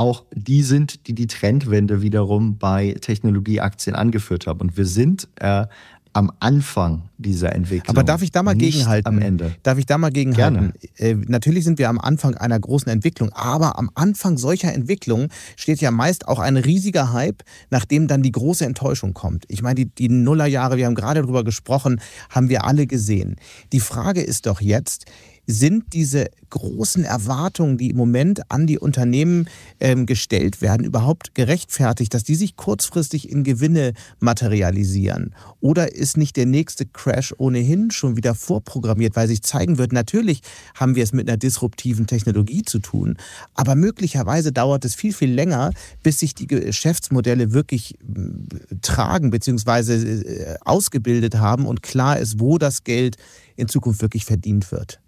[0.00, 4.60] auch die sind, die die Trendwende wiederum bei Technologieaktien angeführt haben.
[4.60, 5.66] Und wir sind äh,
[6.14, 7.94] am Anfang dieser Entwicklung.
[7.94, 9.06] Aber darf ich da mal gegenhalten?
[9.06, 9.54] Am Ende.
[9.62, 10.72] Darf ich da mal gegenhalten?
[10.96, 11.20] Gerne.
[11.20, 15.82] Äh, natürlich sind wir am Anfang einer großen Entwicklung, aber am Anfang solcher Entwicklung steht
[15.82, 19.44] ja meist auch ein riesiger Hype, nachdem dann die große Enttäuschung kommt.
[19.48, 23.36] Ich meine, die, die Nullerjahre, wir haben gerade darüber gesprochen, haben wir alle gesehen.
[23.72, 25.04] Die Frage ist doch jetzt,
[25.50, 29.48] sind diese großen Erwartungen, die im Moment an die Unternehmen
[29.78, 35.34] ähm, gestellt werden, überhaupt gerechtfertigt, dass die sich kurzfristig in Gewinne materialisieren?
[35.60, 40.42] Oder ist nicht der nächste Crash ohnehin schon wieder vorprogrammiert, weil sich zeigen wird, natürlich
[40.74, 43.16] haben wir es mit einer disruptiven Technologie zu tun,
[43.54, 45.70] aber möglicherweise dauert es viel, viel länger,
[46.02, 49.92] bis sich die Geschäftsmodelle wirklich äh, tragen bzw.
[49.94, 53.16] Äh, ausgebildet haben und klar ist, wo das Geld
[53.56, 55.00] in Zukunft wirklich verdient wird.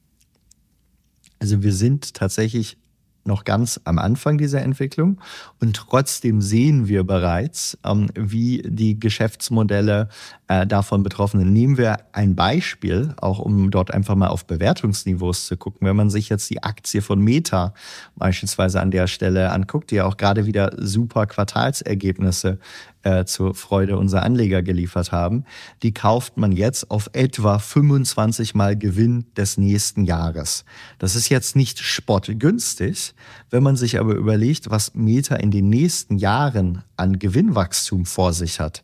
[1.43, 2.77] Also wir sind tatsächlich
[3.25, 5.21] noch ganz am Anfang dieser Entwicklung
[5.61, 10.09] und trotzdem sehen wir bereits, ähm, wie die Geschäftsmodelle
[10.47, 11.53] äh, davon betroffen sind.
[11.53, 15.87] Nehmen wir ein Beispiel, auch um dort einfach mal auf Bewertungsniveaus zu gucken.
[15.87, 17.75] Wenn man sich jetzt die Aktie von Meta
[18.15, 22.59] beispielsweise an der Stelle anguckt, die ja auch gerade wieder super Quartalsergebnisse
[23.03, 25.45] äh, zur Freude unserer Anleger geliefert haben,
[25.83, 30.65] die kauft man jetzt auf etwa 25 Mal Gewinn des nächsten Jahres.
[30.99, 33.15] Das ist jetzt nicht spottgünstig,
[33.51, 38.61] wenn man sich aber überlegt, was Meta in den nächsten Jahren an Gewinnwachstum vor sich
[38.61, 38.83] hat.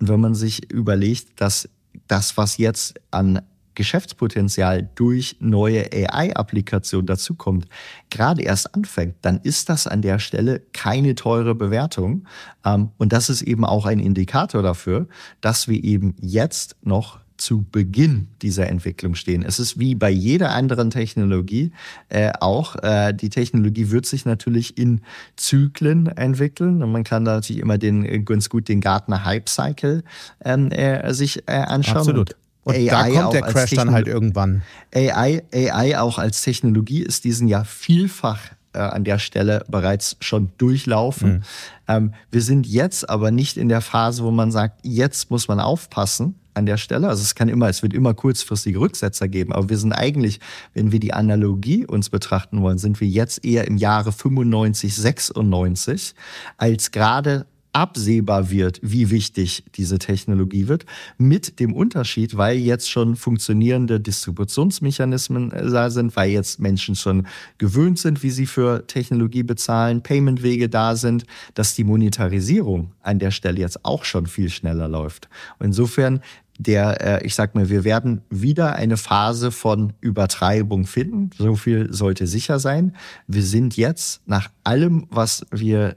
[0.00, 1.68] Und wenn man sich überlegt, dass
[2.06, 3.42] das, was jetzt an
[3.78, 7.68] Geschäftspotenzial durch neue AI-Applikationen dazukommt,
[8.10, 12.26] gerade erst anfängt, dann ist das an der Stelle keine teure Bewertung.
[12.64, 15.06] Ähm, und das ist eben auch ein Indikator dafür,
[15.40, 19.44] dass wir eben jetzt noch zu Beginn dieser Entwicklung stehen.
[19.44, 21.70] Es ist wie bei jeder anderen Technologie
[22.08, 25.02] äh, auch, äh, die Technologie wird sich natürlich in
[25.36, 29.48] Zyklen entwickeln und man kann da natürlich immer den äh, ganz gut den Gartner Hype
[29.48, 30.02] Cycle
[30.44, 31.98] ähm, äh, sich äh, anschauen.
[31.98, 32.34] Absolut.
[32.68, 34.62] Und AI da kommt der Crash dann halt irgendwann.
[34.94, 38.40] AI, AI auch als Technologie ist diesen Jahr vielfach
[38.74, 41.30] äh, an der Stelle bereits schon durchlaufen.
[41.32, 41.42] Mhm.
[41.88, 45.60] Ähm, wir sind jetzt aber nicht in der Phase, wo man sagt, jetzt muss man
[45.60, 47.08] aufpassen an der Stelle.
[47.08, 50.40] Also es kann immer, es wird immer kurzfristige Rücksetzer geben, aber wir sind eigentlich,
[50.74, 56.14] wenn wir die Analogie uns betrachten wollen, sind wir jetzt eher im Jahre 95, 96
[56.58, 57.46] als gerade
[57.78, 60.84] absehbar wird, wie wichtig diese Technologie wird,
[61.16, 67.28] mit dem Unterschied, weil jetzt schon funktionierende Distributionsmechanismen äh, da sind, weil jetzt Menschen schon
[67.58, 71.24] gewöhnt sind, wie sie für Technologie bezahlen, Paymentwege da sind,
[71.54, 75.28] dass die Monetarisierung an der Stelle jetzt auch schon viel schneller läuft.
[75.60, 76.20] Insofern
[76.58, 81.30] der, äh, ich sag mal, wir werden wieder eine Phase von Übertreibung finden.
[81.38, 82.96] So viel sollte sicher sein.
[83.28, 85.96] Wir sind jetzt nach allem, was wir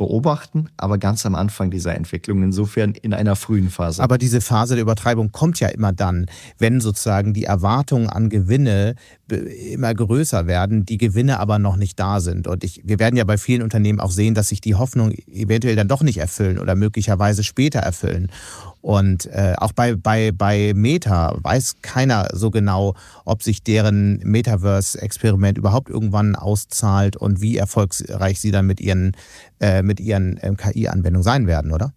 [0.00, 4.02] beobachten, aber ganz am Anfang dieser Entwicklung, insofern in einer frühen Phase.
[4.02, 6.24] Aber diese Phase der Übertreibung kommt ja immer dann,
[6.56, 8.94] wenn sozusagen die Erwartungen an Gewinne
[9.28, 12.48] immer größer werden, die Gewinne aber noch nicht da sind.
[12.48, 15.76] Und ich, wir werden ja bei vielen Unternehmen auch sehen, dass sich die Hoffnungen eventuell
[15.76, 18.30] dann doch nicht erfüllen oder möglicherweise später erfüllen.
[18.82, 25.58] Und äh, auch bei, bei, bei Meta weiß keiner so genau, ob sich deren Metaverse-Experiment
[25.58, 29.12] überhaupt irgendwann auszahlt und wie erfolgreich sie dann mit ihren,
[29.60, 31.92] äh, mit ihren äh, KI-Anwendungen sein werden, oder?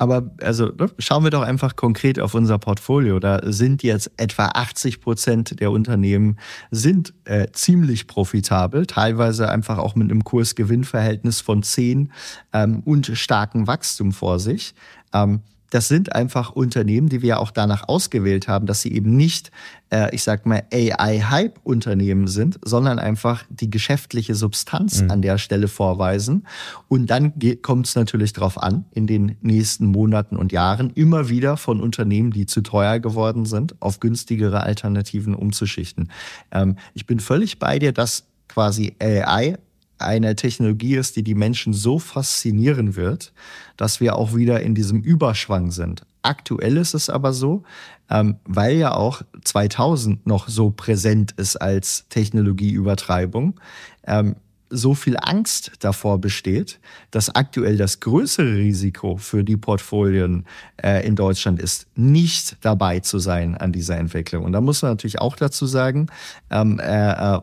[0.00, 3.20] Aber also ne, schauen wir doch einfach konkret auf unser Portfolio.
[3.20, 6.38] Da sind jetzt etwa 80 Prozent der Unternehmen
[6.70, 12.12] sind äh, ziemlich profitabel, teilweise einfach auch mit einem Kurs-Gewinn-Verhältnis von 10
[12.54, 14.74] ähm, und starkem Wachstum vor sich.
[15.12, 15.40] Ähm,
[15.70, 19.50] das sind einfach Unternehmen, die wir auch danach ausgewählt haben, dass sie eben nicht,
[19.90, 25.10] äh, ich sag mal, AI-Hype-Unternehmen sind, sondern einfach die geschäftliche Substanz mhm.
[25.12, 26.46] an der Stelle vorweisen.
[26.88, 27.32] Und dann
[27.62, 32.32] kommt es natürlich darauf an, in den nächsten Monaten und Jahren immer wieder von Unternehmen,
[32.32, 36.10] die zu teuer geworden sind, auf günstigere Alternativen umzuschichten.
[36.50, 39.56] Ähm, ich bin völlig bei dir, dass quasi AI
[40.00, 43.32] eine Technologie ist, die die Menschen so faszinieren wird,
[43.76, 46.02] dass wir auch wieder in diesem Überschwang sind.
[46.22, 47.62] Aktuell ist es aber so,
[48.10, 53.58] ähm, weil ja auch 2000 noch so präsent ist als Technologieübertreibung,
[54.06, 54.36] ähm,
[54.70, 56.78] so viel Angst davor besteht,
[57.10, 60.46] dass aktuell das größere Risiko für die Portfolien
[60.82, 64.44] äh, in Deutschland ist, nicht dabei zu sein an dieser Entwicklung.
[64.44, 66.06] Und da muss man natürlich auch dazu sagen,
[66.50, 67.40] ähm, äh, äh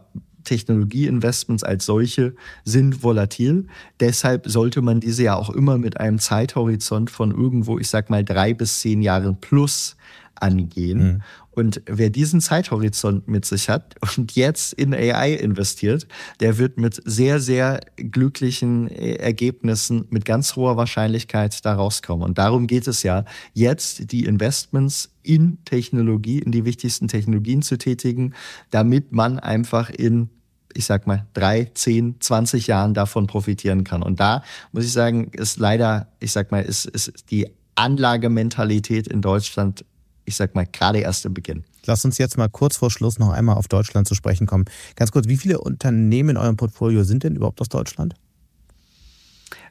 [0.48, 2.34] Technologieinvestments als solche
[2.64, 3.68] sind volatil.
[4.00, 8.24] Deshalb sollte man diese ja auch immer mit einem Zeithorizont von irgendwo, ich sag mal,
[8.24, 9.96] drei bis zehn Jahren plus
[10.36, 11.00] angehen.
[11.00, 11.22] Mhm.
[11.58, 16.08] Und wer diesen Zeithorizont mit sich hat und jetzt in AI investiert,
[16.40, 22.28] der wird mit sehr, sehr glücklichen äh, Ergebnissen mit ganz hoher Wahrscheinlichkeit da rauskommen.
[22.28, 27.80] Und darum geht es ja, jetzt die Investments in Technologie, in die wichtigsten Technologien zu
[27.80, 28.36] tätigen,
[28.70, 30.30] damit man einfach in
[30.78, 34.04] ich sag mal, drei, zehn, zwanzig Jahren davon profitieren kann.
[34.04, 39.22] Und da muss ich sagen, ist leider, ich sag mal, ist, ist die Anlagementalität in
[39.22, 39.84] Deutschland,
[40.26, 41.64] ich sag mal, gerade erst im Beginn.
[41.86, 44.66] Lass uns jetzt mal kurz vor Schluss noch einmal auf Deutschland zu sprechen kommen.
[44.96, 48.14] Ganz kurz, wie viele Unternehmen in eurem Portfolio sind denn überhaupt aus Deutschland?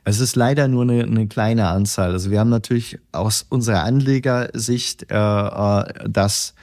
[0.05, 2.13] Es ist leider nur eine, eine kleine Anzahl.
[2.13, 6.55] Also wir haben natürlich aus unserer Anlegersicht äh, äh das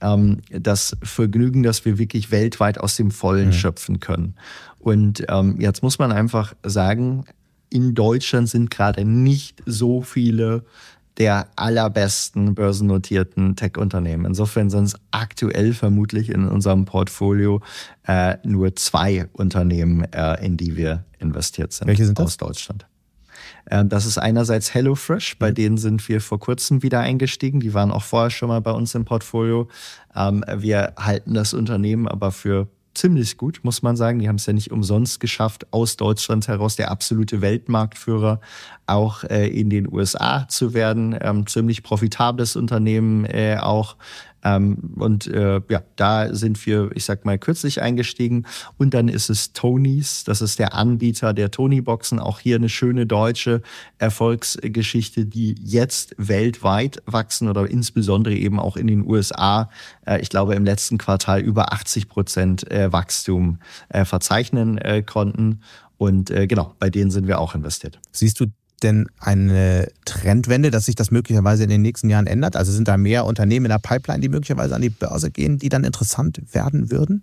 [0.00, 3.52] ähm, das Vergnügen, dass wir wirklich weltweit aus dem Vollen mhm.
[3.52, 4.34] schöpfen können.
[4.78, 7.24] Und ähm, jetzt muss man einfach sagen,
[7.68, 10.64] in Deutschland sind gerade nicht so viele
[11.18, 14.24] der allerbesten börsennotierten Tech-Unternehmen.
[14.24, 17.60] Insofern sind es aktuell vermutlich in unserem Portfolio
[18.06, 22.26] äh, nur zwei Unternehmen, äh, in die wir investiert sind Welche sind das?
[22.26, 22.86] aus Deutschland.
[23.70, 25.54] Ähm, das ist einerseits HelloFresh, bei mhm.
[25.54, 27.60] denen sind wir vor kurzem wieder eingestiegen.
[27.60, 29.68] Die waren auch vorher schon mal bei uns im Portfolio.
[30.14, 34.18] Ähm, wir halten das Unternehmen aber für ziemlich gut, muss man sagen.
[34.18, 38.40] Die haben es ja nicht umsonst geschafft, aus Deutschland heraus der absolute Weltmarktführer
[38.86, 41.16] auch äh, in den USA zu werden.
[41.20, 43.96] Ähm, ziemlich profitables Unternehmen äh, auch.
[44.44, 48.46] Ähm, und äh, ja, da sind wir, ich sag mal, kürzlich eingestiegen.
[48.78, 52.18] Und dann ist es Tonys, das ist der Anbieter der Tony-Boxen.
[52.18, 53.62] Auch hier eine schöne deutsche
[53.98, 59.70] Erfolgsgeschichte, die jetzt weltweit wachsen oder insbesondere eben auch in den USA.
[60.06, 65.60] Äh, ich glaube, im letzten Quartal über 80 Prozent äh, Wachstum äh, verzeichnen äh, konnten.
[65.98, 68.00] Und äh, genau, bei denen sind wir auch investiert.
[68.10, 68.46] Siehst du
[68.82, 72.56] denn eine Trendwende, dass sich das möglicherweise in den nächsten Jahren ändert?
[72.56, 75.68] Also sind da mehr Unternehmen in der Pipeline, die möglicherweise an die Börse gehen, die
[75.68, 77.22] dann interessant werden würden?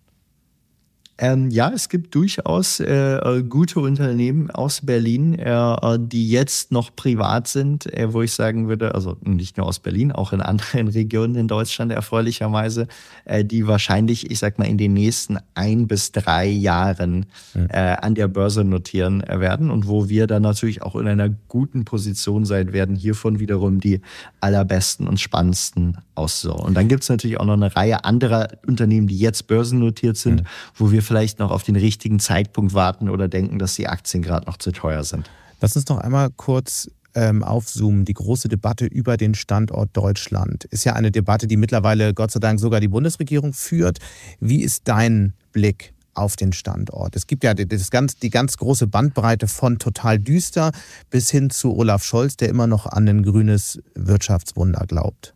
[1.20, 6.72] Ähm, ja, es gibt durchaus äh, äh, gute Unternehmen aus Berlin, äh, äh, die jetzt
[6.72, 10.42] noch privat sind, äh, wo ich sagen würde, also nicht nur aus Berlin, auch in
[10.42, 12.88] anderen Regionen in Deutschland erfreulicherweise,
[13.26, 17.26] äh, die wahrscheinlich, ich sag mal, in den nächsten ein bis drei Jahren
[17.70, 22.46] an der Börse notieren werden und wo wir dann natürlich auch in einer guten Position
[22.46, 24.02] sein werden, hiervon wiederum die
[24.40, 26.66] allerbesten und spannendsten auszusuchen.
[26.66, 30.42] Und dann gibt es natürlich auch noch eine Reihe anderer Unternehmen, die jetzt börsennotiert sind,
[30.42, 30.48] mhm.
[30.76, 34.46] wo wir vielleicht noch auf den richtigen Zeitpunkt warten oder denken, dass die Aktien gerade
[34.46, 35.30] noch zu teuer sind.
[35.62, 38.06] Lass uns noch einmal kurz ähm, aufzoomen.
[38.06, 42.40] Die große Debatte über den Standort Deutschland ist ja eine Debatte, die mittlerweile Gott sei
[42.40, 43.98] Dank sogar die Bundesregierung führt.
[44.40, 47.16] Wie ist dein Blick auf den Standort.
[47.16, 50.72] Es gibt ja das ganz, die ganz große Bandbreite von total düster
[51.10, 55.34] bis hin zu Olaf Scholz, der immer noch an ein grünes Wirtschaftswunder glaubt.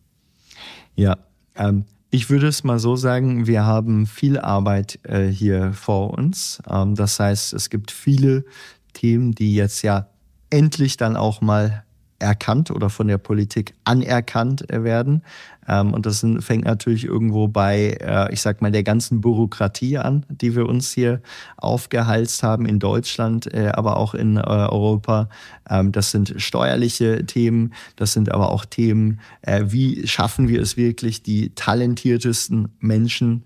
[0.96, 1.16] Ja,
[1.54, 1.84] ähm,
[2.14, 6.60] ich würde es mal so sagen, wir haben viel Arbeit äh, hier vor uns.
[6.68, 8.44] Ähm, das heißt, es gibt viele
[8.92, 10.08] Themen, die jetzt ja
[10.50, 11.84] endlich dann auch mal
[12.22, 15.22] erkannt oder von der Politik anerkannt äh, werden.
[15.68, 20.24] Ähm, und das fängt natürlich irgendwo bei, äh, ich sag mal, der ganzen Bürokratie an,
[20.28, 21.20] die wir uns hier
[21.56, 25.28] aufgehalst haben in Deutschland, äh, aber auch in Europa.
[25.68, 29.20] Ähm, das sind steuerliche Themen, das sind aber auch Themen,
[29.64, 33.44] wie schaffen wir es wirklich, die talentiertesten Menschen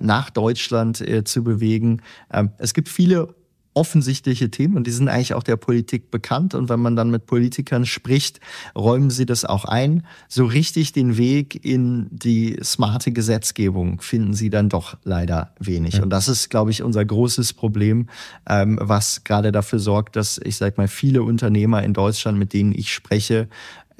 [0.00, 2.00] nach Deutschland zu bewegen.
[2.32, 3.34] Ähm, es gibt viele
[3.78, 6.52] offensichtliche Themen und die sind eigentlich auch der Politik bekannt.
[6.52, 8.40] Und wenn man dann mit Politikern spricht,
[8.74, 10.02] räumen sie das auch ein.
[10.26, 15.94] So richtig den Weg in die smarte Gesetzgebung finden sie dann doch leider wenig.
[15.94, 16.02] Ja.
[16.02, 18.08] Und das ist, glaube ich, unser großes Problem,
[18.48, 22.72] ähm, was gerade dafür sorgt, dass ich sage mal viele Unternehmer in Deutschland, mit denen
[22.72, 23.48] ich spreche,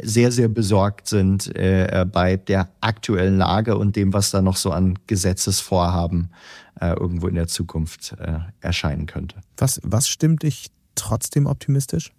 [0.00, 4.70] sehr, sehr besorgt sind äh, bei der aktuellen Lage und dem, was da noch so
[4.70, 6.30] an Gesetzesvorhaben
[6.80, 9.36] äh, irgendwo in der Zukunft äh, erscheinen könnte.
[9.56, 12.12] Was, was stimmt dich trotzdem optimistisch?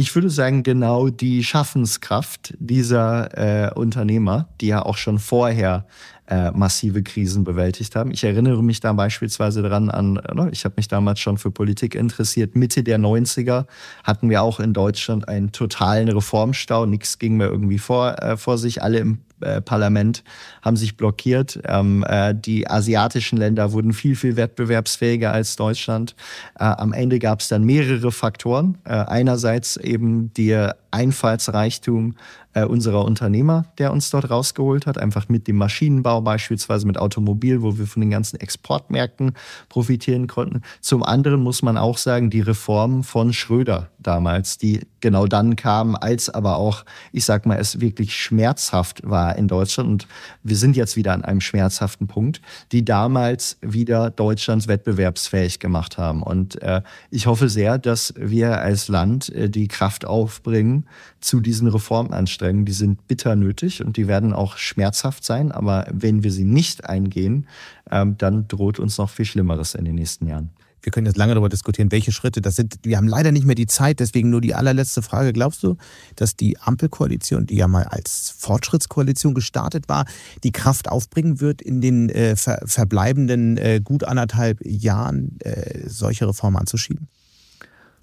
[0.00, 5.84] Ich würde sagen, genau die Schaffenskraft dieser äh, Unternehmer, die ja auch schon vorher
[6.26, 8.10] äh, massive Krisen bewältigt haben.
[8.10, 11.94] Ich erinnere mich da beispielsweise daran an, ne, ich habe mich damals schon für Politik
[11.94, 12.56] interessiert.
[12.56, 13.66] Mitte der 90er
[14.02, 16.86] hatten wir auch in Deutschland einen totalen Reformstau.
[16.86, 18.82] Nichts ging mehr irgendwie vor, äh, vor sich.
[18.82, 20.24] Alle im äh, Parlament
[20.62, 21.60] haben sich blockiert.
[21.66, 26.14] Ähm, äh, die asiatischen Länder wurden viel, viel wettbewerbsfähiger als Deutschland.
[26.58, 28.78] Äh, am Ende gab es dann mehrere Faktoren.
[28.84, 32.14] Äh, einerseits eben der Einfallsreichtum
[32.52, 37.62] äh, unserer Unternehmer, der uns dort rausgeholt hat, einfach mit dem Maschinenbau beispielsweise, mit Automobil,
[37.62, 39.34] wo wir von den ganzen Exportmärkten
[39.68, 40.62] profitieren konnten.
[40.80, 45.94] Zum anderen muss man auch sagen, die Reformen von Schröder damals, die genau dann kamen,
[45.94, 49.88] als aber auch, ich sag mal, es wirklich schmerzhaft war in Deutschland.
[49.88, 50.08] Und
[50.42, 52.40] wir sind jetzt wieder an einem schmerzhaften Punkt,
[52.72, 56.22] die damals wieder Deutschlands wettbewerbsfähig gemacht haben.
[56.22, 60.79] Und äh, ich hoffe sehr, dass wir als Land äh, die Kraft aufbringen,
[61.20, 62.66] zu diesen Reformanstrengungen.
[62.66, 65.52] Die sind bitter nötig und die werden auch schmerzhaft sein.
[65.52, 67.46] Aber wenn wir sie nicht eingehen,
[67.90, 70.50] ähm, dann droht uns noch viel Schlimmeres in den nächsten Jahren.
[70.82, 72.76] Wir können jetzt lange darüber diskutieren, welche Schritte das sind.
[72.82, 75.32] Wir haben leider nicht mehr die Zeit, deswegen nur die allerletzte Frage.
[75.32, 75.76] Glaubst du,
[76.16, 80.06] dass die Ampelkoalition, die ja mal als Fortschrittskoalition gestartet war,
[80.42, 86.26] die Kraft aufbringen wird, in den äh, ver verbleibenden äh, gut anderthalb Jahren äh, solche
[86.26, 87.08] Reformen anzuschieben?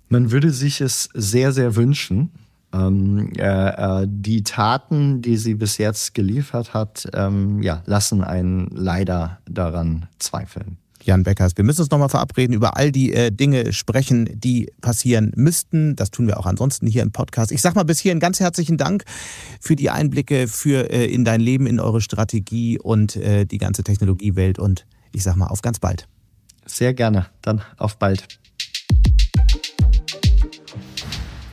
[0.10, 2.32] Man würde sich es sehr, sehr wünschen.
[2.74, 8.68] Ähm, äh, äh, die Taten, die sie bis jetzt geliefert hat, ähm, ja, lassen einen
[8.72, 10.78] leider daran zweifeln.
[11.04, 15.32] Jan Beckers, wir müssen uns nochmal verabreden, über all die äh, Dinge sprechen, die passieren
[15.36, 15.96] müssten.
[15.96, 17.52] Das tun wir auch ansonsten hier im Podcast.
[17.52, 19.06] Ich sag mal bis hierhin ganz herzlichen Dank
[19.62, 23.84] für die Einblicke für äh, in dein Leben, in eure Strategie und äh, die ganze
[23.84, 24.60] Technologiewelt.
[24.60, 26.08] Und ich sag mal auf ganz bald.
[26.66, 27.28] Sehr gerne.
[27.42, 28.40] Dann auf bald.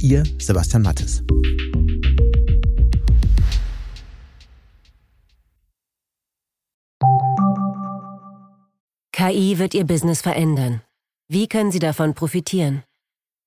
[0.00, 1.22] Ihr Sebastian Mattes.
[9.12, 10.82] KI wird Ihr Business verändern.
[11.28, 12.84] Wie können Sie davon profitieren?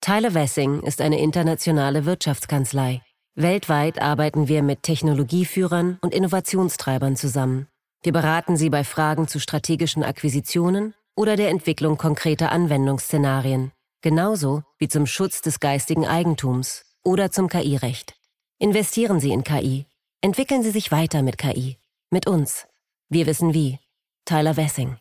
[0.02, 3.02] Tyler Wessing ist eine internationale Wirtschaftskanzlei.
[3.36, 7.68] Weltweit arbeiten wir mit Technologieführern und Innovationstreibern zusammen.
[8.04, 13.72] Wir beraten Sie bei Fragen zu strategischen Akquisitionen oder der Entwicklung konkreter Anwendungsszenarien,
[14.02, 18.16] genauso wie zum Schutz des geistigen Eigentums oder zum KI-Recht.
[18.60, 19.86] Investieren Sie in KI.
[20.22, 21.78] Entwickeln Sie sich weiter mit KI.
[22.12, 22.68] Mit uns.
[23.10, 23.80] Wir wissen wie.
[24.26, 24.98] Tyler Wessing.